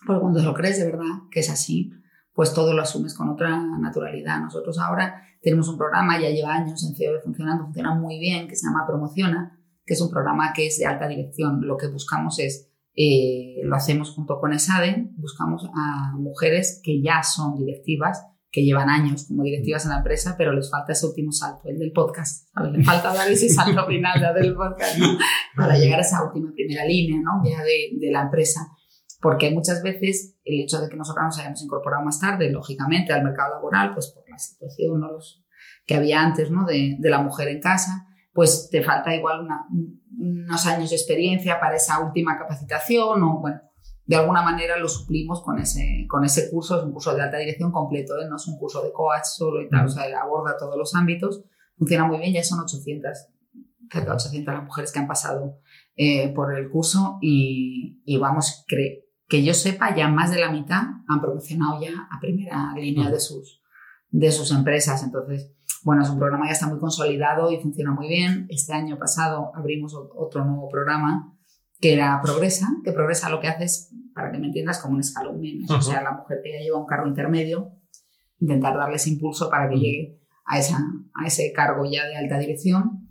[0.05, 1.91] porque cuando lo crees de verdad que es así,
[2.34, 4.39] pues todo lo asumes con otra naturalidad.
[4.41, 8.56] Nosotros ahora tenemos un programa, ya lleva años en COE funcionando, funciona muy bien, que
[8.56, 11.62] se llama Promociona, que es un programa que es de alta dirección.
[11.62, 17.22] Lo que buscamos es, eh, lo hacemos junto con ESADE, buscamos a mujeres que ya
[17.22, 21.32] son directivas, que llevan años como directivas en la empresa, pero les falta ese último
[21.32, 22.48] salto, el del podcast.
[22.72, 25.00] Les falta dar ese salto final del podcast
[25.56, 27.43] para llegar a esa última primera línea ¿no?
[27.43, 28.72] ya de la empresa
[29.23, 33.23] porque muchas veces el hecho de que nosotros nos hayamos incorporado más tarde, lógicamente, al
[33.23, 35.01] mercado laboral, pues por la situación
[35.86, 36.65] que había antes ¿no?
[36.65, 39.47] de, la mujer en casa, pues te falta igual
[40.19, 43.62] unos años de experiencia para esa última capacitación o, bueno,
[44.05, 47.38] de alguna manera lo suplimos con ese, con ese curso, es un curso de alta
[47.38, 48.27] dirección completo, ¿eh?
[48.29, 51.45] no es un curso de coach solo y tal, o sea, aborda todos los ámbitos,
[51.77, 53.29] funciona muy bien, ya son 800,
[53.89, 55.59] cerca de 800 las mujeres que han pasado
[55.95, 60.51] eh, por el curso y, y vamos, creo que yo sepa, ya más de la
[60.51, 63.62] mitad han promocionado ya a primera línea de sus,
[64.09, 65.03] de sus empresas.
[65.03, 68.45] Entonces, bueno, es un programa que ya está muy consolidado y funciona muy bien.
[68.49, 71.36] Este año pasado abrimos otro nuevo programa
[71.79, 75.01] que era Progresa, que Progresa lo que hace es, para que me entiendas, como un
[75.01, 75.69] escalón menos.
[75.69, 77.73] O sea, la mujer que ya lleva un cargo intermedio,
[78.39, 80.77] intentar darles impulso para que llegue a, esa,
[81.13, 83.09] a ese cargo ya de alta dirección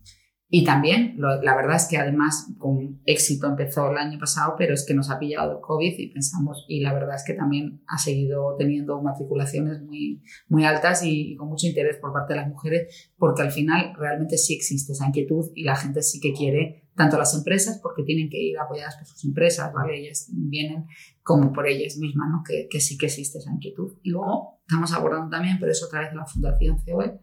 [0.54, 4.84] y también, la verdad es que además con éxito empezó el año pasado, pero es
[4.84, 7.96] que nos ha pillado el COVID y pensamos, y la verdad es que también ha
[7.96, 13.10] seguido teniendo matriculaciones muy, muy altas y, con mucho interés por parte de las mujeres,
[13.16, 17.16] porque al final realmente sí existe esa inquietud y la gente sí que quiere, tanto
[17.16, 20.00] las empresas, porque tienen que ir apoyadas por sus empresas, ¿vale?
[20.00, 20.84] Ellas vienen
[21.22, 22.42] como por ellas mismas, ¿no?
[22.46, 23.92] Que, sí que existe esa inquietud.
[24.02, 27.22] Y luego estamos abordando también, pero eso otra vez la Fundación COE,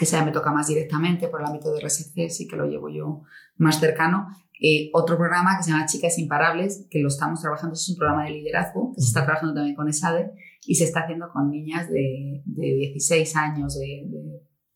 [0.00, 2.88] que sea me toca más directamente por el ámbito de RSC, sí que lo llevo
[2.88, 3.20] yo
[3.58, 4.28] más cercano.
[4.58, 8.24] Eh, otro programa que se llama Chicas Imparables, que lo estamos trabajando, es un programa
[8.24, 10.32] de liderazgo que se está trabajando también con ESADE
[10.64, 14.08] y se está haciendo con niñas de, de 16 años de,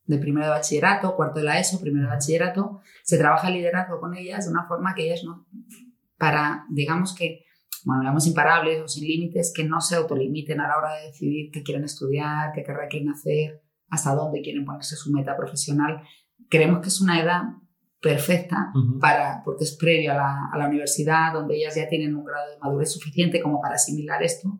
[0.04, 2.82] de, primero de bachillerato, cuarto de la ESO, primero de bachillerato.
[3.02, 5.46] Se trabaja el liderazgo con ellas de una forma que ellas no,
[6.18, 7.46] para, digamos que,
[7.86, 11.50] bueno, digamos imparables o sin límites, que no se autolimiten a la hora de decidir
[11.50, 16.02] qué quieren estudiar, qué carrera quieren hacer, hasta dónde quieren ponerse su meta profesional.
[16.48, 17.42] Creemos que es una edad
[18.00, 18.70] perfecta
[19.00, 22.50] para, porque es previa a la, a la, universidad, donde ellas ya tienen un grado
[22.50, 24.58] de madurez suficiente como para asimilar esto.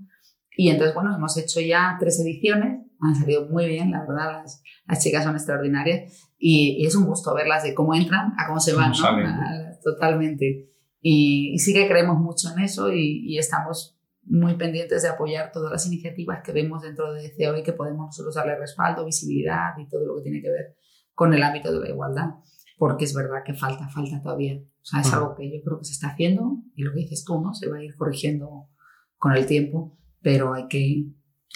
[0.57, 4.63] Y entonces, bueno, hemos hecho ya tres ediciones, han salido muy bien, la verdad, las,
[4.87, 8.73] las chicas son extraordinarias y, es un gusto verlas de cómo entran a cómo se
[8.73, 9.75] van, ¿no?
[9.83, 10.71] totalmente.
[11.01, 13.94] Y, y, sí que creemos mucho en eso y, y estamos
[14.27, 18.35] muy pendientes de apoyar todas las iniciativas que vemos dentro de COE que podemos nosotros
[18.35, 20.77] darle respaldo, visibilidad y todo lo que tiene que ver
[21.13, 22.31] con el ámbito de la igualdad,
[22.77, 24.57] porque es verdad que falta, falta todavía.
[24.57, 27.25] O sea, es algo que yo creo que se está haciendo y lo que dices
[27.25, 27.55] tú, ¿no?
[27.55, 28.69] Se va a ir corrigiendo
[29.17, 31.07] con el tiempo, pero hay que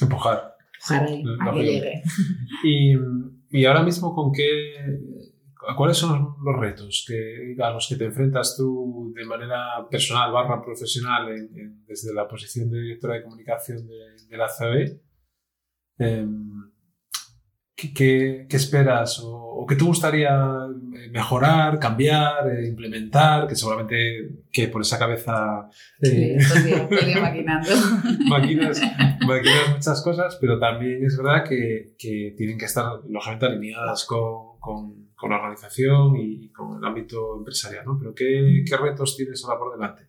[0.01, 0.55] empujar.
[0.75, 2.03] Empujar ahí, a que llegue.
[2.65, 2.95] Y,
[3.51, 4.47] y ahora mismo, ¿con qué
[5.77, 10.63] ¿Cuáles son los retos que, a los que te enfrentas tú de manera personal barra
[10.63, 11.27] profesional
[11.87, 15.01] desde la posición de directora de comunicación de, la COE?
[15.99, 16.71] Em,
[17.75, 23.49] ¿qué, esperas o, qué te gustaría eh, mejorar, cambiar, eh, implementar?
[23.49, 25.69] Que seguramente que por esa cabeza...
[26.01, 27.71] Eh, sí, estoy, maquinando.
[28.27, 28.81] maquinas,
[29.75, 35.08] muchas cosas, pero también es verdad que, que tienen que estar lógicamente alineadas con, con
[35.19, 37.99] con la organización y con el ámbito empresarial, ¿no?
[37.99, 40.09] Pero ¿qué, qué retos tienes ahora por delante?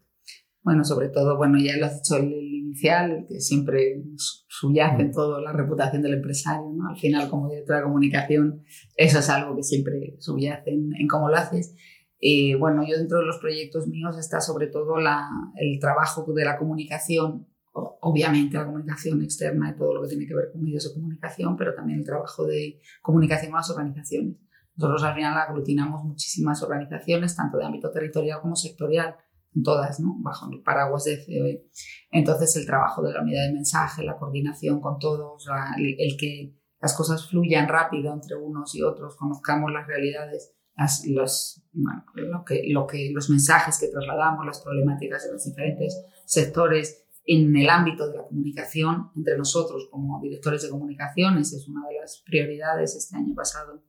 [0.62, 4.03] Bueno, sobre todo, bueno, ya lo has dicho el inicial, que siempre
[4.47, 5.14] subyace en mm.
[5.14, 6.89] todo la reputación del empresario, ¿no?
[6.89, 8.64] Al final, como directora de comunicación,
[8.95, 11.76] eso es algo que siempre subyace en, cómo lo haces.
[12.20, 16.45] Y bueno, yo dentro de los proyectos míos está sobre todo la, el trabajo de
[16.45, 20.84] la comunicación, obviamente la comunicación externa y todo lo que tiene que ver con medios
[20.84, 24.36] de comunicación, pero también el trabajo de comunicación con las organizaciones.
[24.80, 29.17] Nosotros al final aglutinamos muchísimas organizaciones, tanto de ámbito territorial como sectorial,
[29.61, 30.15] todas, ¿no?
[30.19, 31.67] bajo el paraguas de COE.
[32.11, 36.95] Entonces, el trabajo de la unidad de mensaje, la coordinación con todos, el, que las
[36.95, 42.88] cosas fluyan rápido entre unos y otros, conozcamos las realidades, las, los, lo que, lo
[42.88, 48.15] que, los mensajes que trasladamos, las problemáticas de los diferentes sectores en el ámbito de
[48.15, 51.51] la comunicación entre nosotros como directores de comunicaciones.
[51.51, 53.88] Es una de las prioridades este año pasado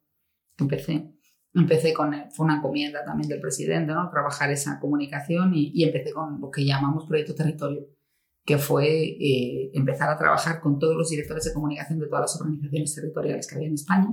[0.64, 1.12] empecé.
[1.52, 4.08] Empecé con, fue una encomienda también del presidente, ¿no?
[4.10, 7.86] Trabajar esa comunicación y, y empecé con lo que llamamos Proyecto Territorio,
[8.44, 12.40] que fue eh, empezar a trabajar con todos los directores de comunicación de todas las
[12.40, 14.10] organizaciones territoriales que había en España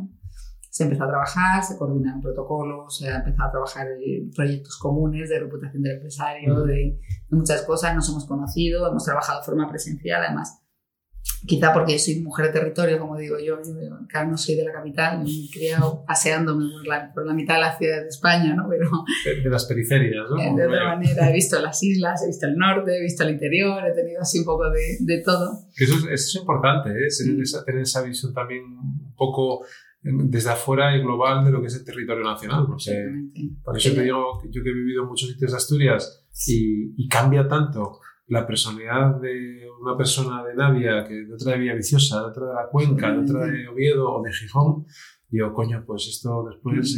[0.78, 5.40] se empezó a trabajar, se coordinaron protocolos, se empezó a trabajar en proyectos comunes de
[5.40, 7.00] reputación del empresario, de,
[7.32, 10.64] muchas cosas, nos hemos conocido, hemos trabajado de forma presencial, además,
[11.46, 13.72] quizá porque soy mujer de territorio, como digo yo, yo
[14.26, 16.66] no soy de la capital, me he criado paseándome
[17.14, 18.68] por la, mitad de la ciudad de España, ¿no?
[18.70, 18.90] Pero,
[19.44, 20.36] de, las periferias, ¿no?
[20.56, 23.84] De otra manera, he visto las islas, he visto el norte, he visto el interior,
[23.86, 25.68] he tenido así un poco de, de todo.
[25.76, 27.08] Eso es, eso es importante, ¿eh?
[27.66, 29.66] tener esa visión también un poco
[30.02, 32.66] desde afuera y global de lo que es el territorio nacional.
[32.68, 32.94] Porque,
[33.64, 37.48] por eso te digo yo que he vivido en muchos sitios de Asturias y, cambia
[37.48, 42.48] tanto la personalidad de una persona de Navia que de otra de Villaviciosa, de otra
[42.48, 44.86] de la Cuenca, de otra de Oviedo o de Gijón.
[45.30, 46.96] Digo, coño, pues esto después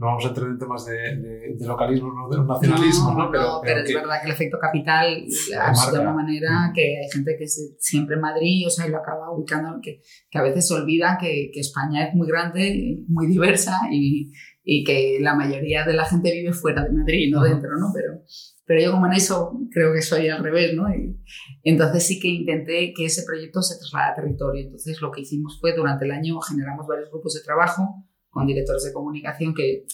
[0.00, 3.30] no vamos a entrar en temas de, de, localismo, no de nacionalismo, ¿no?
[3.30, 5.26] Pero, pero, es verdad que el efecto capital
[5.60, 8.86] ha sido de una manera que hay gente que es siempre en Madrid, o sea,
[8.86, 10.00] y lo acaba ubicando, que,
[10.30, 14.32] que a veces se olvida que, que, España es muy grande, muy diversa y,
[14.72, 17.90] y, que la mayoría de la gente vive fuera de Madrid, no dentro, ¿no?
[17.92, 18.22] Pero,
[18.64, 20.88] pero yo como en eso creo que soy al revés, ¿no?
[20.94, 21.16] Y,
[21.64, 24.64] entonces sí que intenté que ese proyecto se trasladara a territorio.
[24.64, 28.84] Entonces lo que hicimos fue durante el año generamos varios grupos de trabajo con directores
[28.84, 29.86] de comunicación que,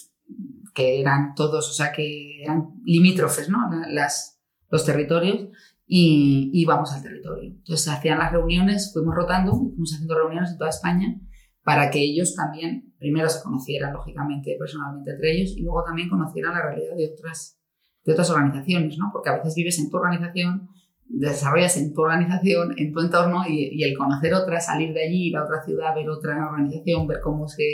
[0.75, 3.59] que eran todos, o sea, que eran limítrofes, ¿no?
[3.89, 5.49] Las, los territorios
[5.87, 7.51] y íbamos al territorio.
[7.51, 11.21] Entonces hacían las reuniones, fuimos rotando, fuimos haciendo reuniones en toda España
[11.63, 16.55] para que ellos también, primero se conocieran lógicamente personalmente entre ellos y luego también conocieran
[16.55, 17.59] la realidad de otras,
[18.05, 19.11] de otras organizaciones, ¿no?
[19.13, 20.69] Porque a veces vives en tu organización,
[21.09, 25.37] desarrollas en tu organización, en tu entorno y, el conocer otras, salir de allí, ir
[25.37, 27.65] a otra ciudad, ver otra organización, ver cómo se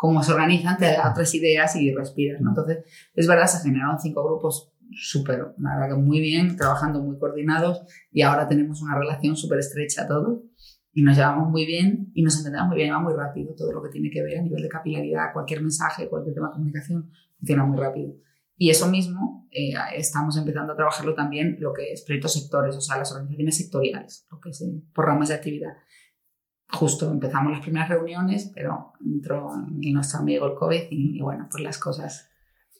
[0.00, 2.50] cómo se organizan, te da otras ideas y respiras, ¿no?
[2.50, 2.84] Entonces,
[3.14, 7.82] es verdad, se generaron cinco grupos súper, la verdad que muy bien, trabajando muy coordinados
[8.12, 10.44] y ahora tenemos una relación súper estrecha todos
[10.92, 13.82] y nos llevamos muy bien y nos entendemos muy bien, va muy rápido todo lo
[13.82, 17.64] que tiene que ver a nivel de capilaridad, cualquier mensaje, cualquier tema de comunicación, funciona
[17.64, 18.14] muy rápido.
[18.56, 22.80] Y eso mismo eh, estamos empezando a trabajarlo también lo que es proyectos sectores, o
[22.80, 25.74] sea, las organizaciones sectoriales, lo que es eh, por ramas de actividad
[26.70, 31.78] justo empezamos las primeras reuniones, pero entró nuestro amigo el COVID y, bueno, pues las
[31.78, 32.30] cosas.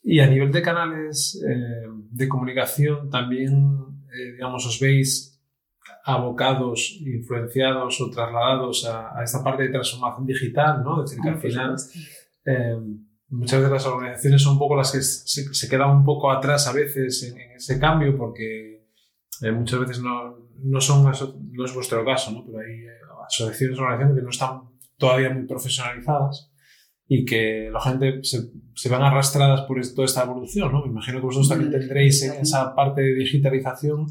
[0.03, 3.77] Y a nivel de canales eh, de comunicación, también,
[4.13, 5.38] eh, digamos, os veis
[6.09, 11.05] abocados, influenciados o trasladados a, esta parte de transformación digital, ¿no?
[11.05, 11.77] Es decir, que al final
[12.47, 12.77] eh,
[13.29, 16.73] muchas de las organizaciones son un poco las que se, quedan un poco atrás a
[16.73, 18.87] veces en, en ese cambio porque
[19.53, 22.45] muchas veces no, no, son, no es vuestro caso, ¿no?
[22.47, 22.87] Pero hay
[23.27, 24.63] asociaciones, organizaciones que no están
[24.97, 26.51] todavía muy profesionalizadas
[27.07, 30.83] y que la gente se, se van arrastradas por toda esta evolución, ¿no?
[30.83, 34.07] Me imagino que vosotros también tendréis en esa parte de digitalización,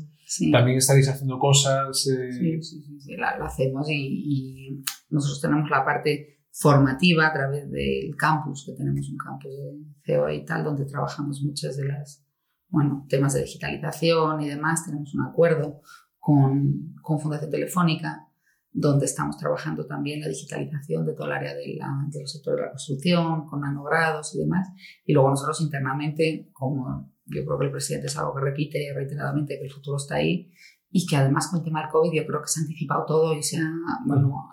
[0.52, 2.06] también estaréis haciendo cosas.
[2.08, 2.32] Eh...
[2.32, 8.16] Sí, sí, sí, la, hacemos y, y, nosotros tenemos la parte formativa a través del
[8.18, 12.26] campus, que tenemos un campus de CEO y tal, donde trabajamos muchas de las,
[12.70, 14.86] bueno, temas de digitalización y demás.
[14.86, 15.82] Tenemos un acuerdo
[16.20, 18.28] con, con Fundación Telefónica
[18.80, 22.60] donde estamos trabajando también la digitalización de todo el área de, la, de los sectores
[22.60, 24.68] de la construcción, con nanogrados y demás.
[25.04, 29.58] Y luego nosotros internamente, como yo creo que el presidente es algo que repite reiteradamente,
[29.58, 30.52] que el futuro está ahí
[30.90, 33.34] y que además con el tema del COVID yo creo que se ha anticipado todo
[33.36, 33.72] y se ha,
[34.06, 34.50] bueno,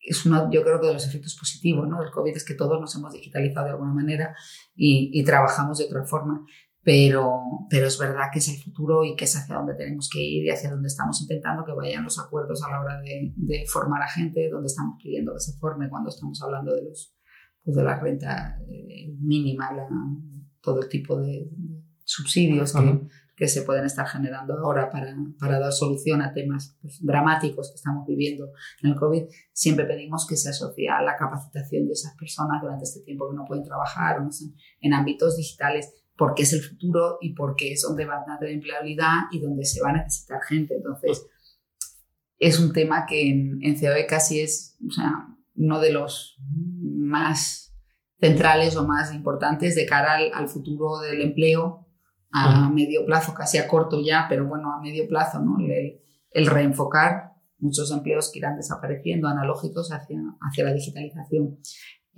[0.00, 2.00] es uno, yo creo que de los efectos positivos ¿no?
[2.00, 4.34] del COVID es que todos nos hemos digitalizado de alguna manera
[4.74, 6.44] y, y trabajamos de otra forma
[6.86, 10.20] pero, pero es verdad que es el futuro y que es hacia donde tenemos que
[10.20, 13.64] ir y hacia donde estamos intentando que vayan los acuerdos a la hora de, de
[13.66, 17.12] formar a gente, donde estamos pidiendo que se forme cuando estamos hablando de, los,
[17.64, 19.88] pues de la renta eh, mínima, la,
[20.66, 21.48] todo el tipo de,
[22.04, 23.00] subsidios que,
[23.36, 27.76] que, se pueden estar generando ahora para, para dar solución a temas pues, dramáticos que
[27.76, 28.52] estamos viviendo
[28.82, 32.84] en el COVID, siempre pedimos que se asocie a la capacitación de esas personas durante
[32.84, 34.28] este tiempo que no pueden trabajar o
[34.80, 39.24] en ámbitos digitales porque es el futuro y porque es donde va a tener empleabilidad
[39.30, 40.74] y donde se va a necesitar gente.
[40.76, 41.26] Entonces,
[42.38, 45.12] es un tema que en, en COE casi es o sea,
[45.56, 47.65] uno de los más
[48.20, 51.86] centrales o más importantes de cara al, futuro del empleo
[52.32, 55.58] a medio plazo, casi a corto ya, pero bueno, a medio plazo, ¿no?
[55.58, 56.00] El,
[56.30, 61.58] el reenfocar muchos empleos que irán desapareciendo analógicos hacia, hacia la digitalización.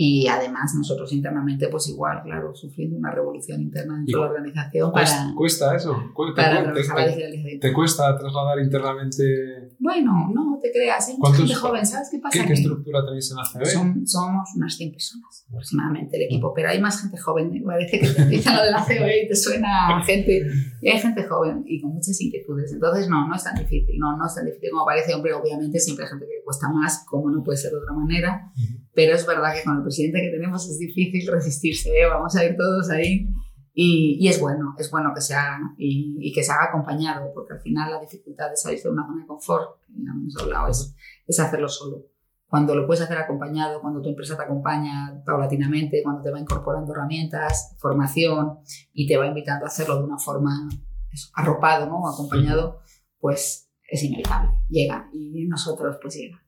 [0.01, 4.93] Y además nosotros internamente, pues igual, claro, sufriendo una revolución interna dentro de la organización.
[4.93, 5.93] Para, ¿Cuesta eso?
[5.93, 9.75] ¿Te, para te, te, ¿Te cuesta trasladar internamente?
[9.81, 12.47] Bueno, no te creas, hay mucha gente joven, ¿sabes qué pasa?
[12.47, 13.67] ¿Qué, estructura tenéis en la CB?
[13.67, 17.51] Son, somos unas 100 personas aproximadamente el equipo, pero hay más gente joven.
[17.51, 20.47] Me parece que te dicen lo de la CB y te suena a gente.
[20.81, 22.73] Y hay gente joven y con muchas inquietudes.
[22.73, 23.99] Entonces, no, no es tan difícil.
[23.99, 25.15] No, no es tan difícil como parece.
[25.15, 28.51] Hombre, obviamente siempre hay gente que cuesta más, como no puede ser de otra manera.
[28.95, 31.91] Pero es verdad que con el presidente que tenemos es difícil resistirse.
[31.91, 32.07] ¿eh?
[32.07, 33.29] Vamos a ir todos ahí.
[33.75, 37.31] Y, y, es bueno, es bueno que se haga y, y, que se haga acompañado,
[37.35, 40.37] porque al final la dificultad de salir de una zona de confort, que ya hemos
[40.43, 40.97] hablado, es,
[41.27, 42.07] es hacerlo solo.
[42.49, 46.93] Cuando lo puedes hacer acompañado, cuando tu empresa te acompaña paulatinamente, cuando te va incorporando
[46.93, 48.59] herramientas, formación
[48.95, 50.69] y te va invitando a hacerlo de una forma
[51.13, 52.09] eso, arropado, ¿no?
[52.09, 52.81] acompañado,
[53.21, 56.41] pues es inevitable, llega y nosotros pues llega.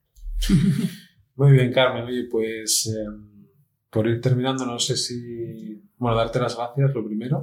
[1.37, 2.05] Muy bien, Carmen.
[2.05, 3.11] Oye, pues eh,
[3.91, 5.83] por ir terminando, no sé si.
[5.97, 7.43] Bueno, darte las gracias, lo primero.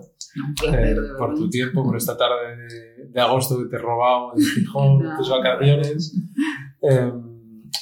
[0.71, 4.43] eh, por tu tiempo, por esta tarde de, de agosto que te he robado en
[4.55, 6.15] Gijón, no, tus vacaciones.
[6.81, 7.11] Eh,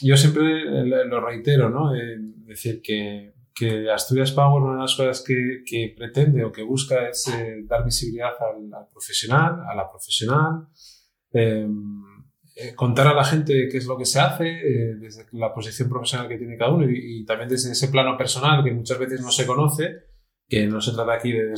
[0.01, 1.95] yo siempre lo reitero, ¿no?
[1.95, 6.63] Eh, decir que, que, Asturias Power, una de las cosas que, que pretende o que
[6.63, 10.67] busca es eh, dar visibilidad al, al, profesional, a la profesional.
[11.31, 11.67] Eh,
[12.57, 15.89] eh, contar a la gente qué es lo que se hace eh, desde la posición
[15.89, 19.19] profesional que tiene cada uno y, y, también desde ese plano personal que muchas veces
[19.19, 19.89] no se conoce,
[20.47, 21.53] que no se trata aquí de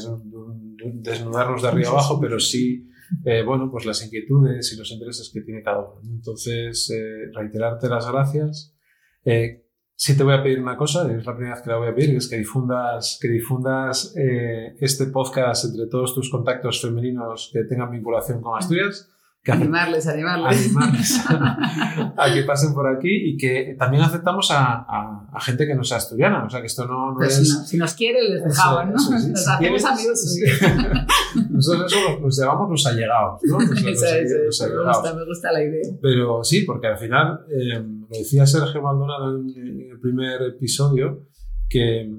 [0.95, 2.89] desnudarnos de arriba abajo, pero sí,
[3.25, 6.01] eh, bueno, pues las inquietudes y los intereses que tiene cada uno.
[6.03, 8.75] Entonces, eh, reiterarte las gracias.
[9.23, 11.93] sí te voy a pedir una cosa, es la primera vez que la voy a
[11.93, 14.15] pedir, que es que difundas, que difundas
[14.79, 19.11] este podcast entre todos tus contactos femeninos que tengan vinculación con Asturias
[19.51, 20.65] animarles, animarles.
[20.65, 25.75] animarles a, que pasen por aquí y que también aceptamos a, a, a, gente que
[25.75, 26.43] no sea asturiana.
[26.45, 27.49] O sea, que esto no, no pues es...
[27.49, 28.95] No, si nos quiere, les dejaban, ¿no?
[28.95, 30.39] Eso, nos si hacemos quieres, amigos.
[31.49, 33.59] Nosotros eso los, los, llamamos los allegados, ¿no?
[33.59, 34.85] Los, eso, los, eso, los allegados.
[34.85, 35.93] Me, gusta, me gusta la idea.
[36.01, 41.27] Pero sí, porque al final, eh, lo decía Sergio Maldonado en, en el primer episodio,
[41.69, 42.09] que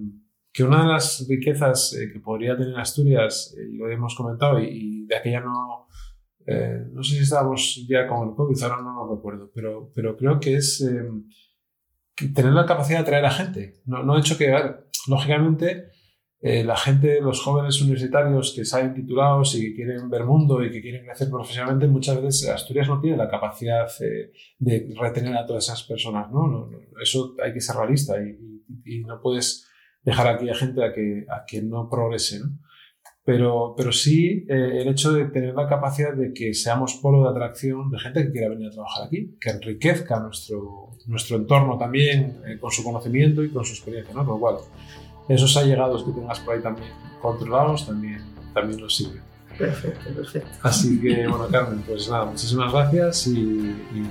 [0.58, 4.58] que una de las riquezas eh, que podría tener Asturias, eh, y lo hemos comentado,
[4.58, 5.86] y, y de aquella no,
[6.50, 10.16] eh, no sé si estábamos ya con el COVID, ahora no lo recuerdo, pero, pero
[10.16, 13.82] creo que es eh, tener la capacidad de atraer a gente.
[13.84, 14.56] No, no he hecho que,
[15.08, 15.90] lógicamente,
[16.40, 20.70] eh, la gente, los jóvenes universitarios que salen titulados y que quieren ver mundo y
[20.70, 25.44] que quieren crecer profesionalmente, muchas veces Asturias no tiene la capacidad eh, de retener a
[25.44, 26.30] todas esas personas.
[26.30, 26.70] ¿no?
[27.02, 28.54] eso hay que ser realista y,
[29.04, 29.66] no puedes
[30.02, 32.40] dejar aquí a gente a que, a que no progrese.
[33.28, 37.28] Pero, pero sí eh, el hecho de tener la capacidad de que seamos polo de
[37.28, 42.40] atracción de gente que quiera venir a trabajar aquí, que enriquezca nuestro, nuestro entorno también
[42.46, 44.24] eh, con su conocimiento y con su experiencia, ¿no?
[44.24, 44.56] Con lo cual,
[45.28, 46.88] esos allegados que tengas por ahí también
[47.20, 48.22] controlados también,
[48.54, 49.20] también nos sirven.
[49.58, 50.48] Perfecto, perfecto.
[50.62, 54.08] Así que, bueno, Carmen, pues nada, muchísimas gracias y, y,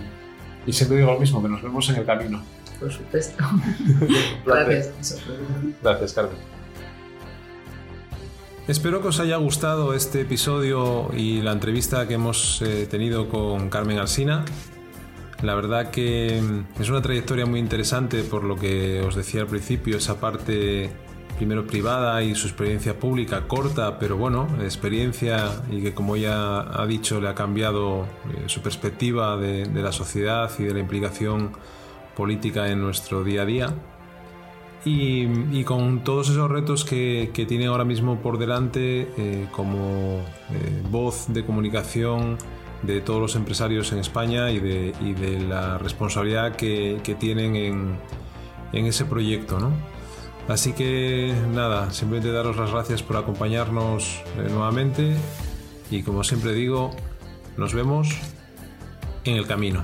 [0.68, 2.44] y siempre digo lo mismo, que nos vemos en el camino.
[2.80, 3.44] Por supuesto.
[4.46, 5.24] gracias.
[5.82, 6.38] Gracias, Carmen.
[8.68, 13.70] Espero que os haya gustado este episodio y la entrevista que hemos eh, tenido con
[13.70, 14.44] Carmen Alsina.
[15.42, 19.48] La verdad que mm, es una trayectoria muy interesante por lo que os decía al
[19.48, 20.90] principio, esa parte
[21.38, 26.86] primero privada y su experiencia pública corta, pero bueno, experiencia y que como ella ha
[26.86, 31.54] dicho le ha cambiado eh, su perspectiva de, de la sociedad y de la implicación
[32.18, 33.74] política en nuestro día a día.
[34.90, 40.20] Y, con todos esos retos que, que tiene ahora mismo por delante eh, como
[40.52, 42.38] eh, voz de comunicación
[42.84, 47.98] de todos los empresarios en España y de, la responsabilidad que, tienen en,
[48.72, 49.60] en, ese proyecto.
[49.60, 49.72] ¿no?
[50.48, 55.18] Así que nada, simplemente daros las gracias por acompañarnos eh, nuevamente
[55.92, 56.92] y como siempre digo,
[57.58, 58.08] nos vemos
[59.26, 59.84] en el camino.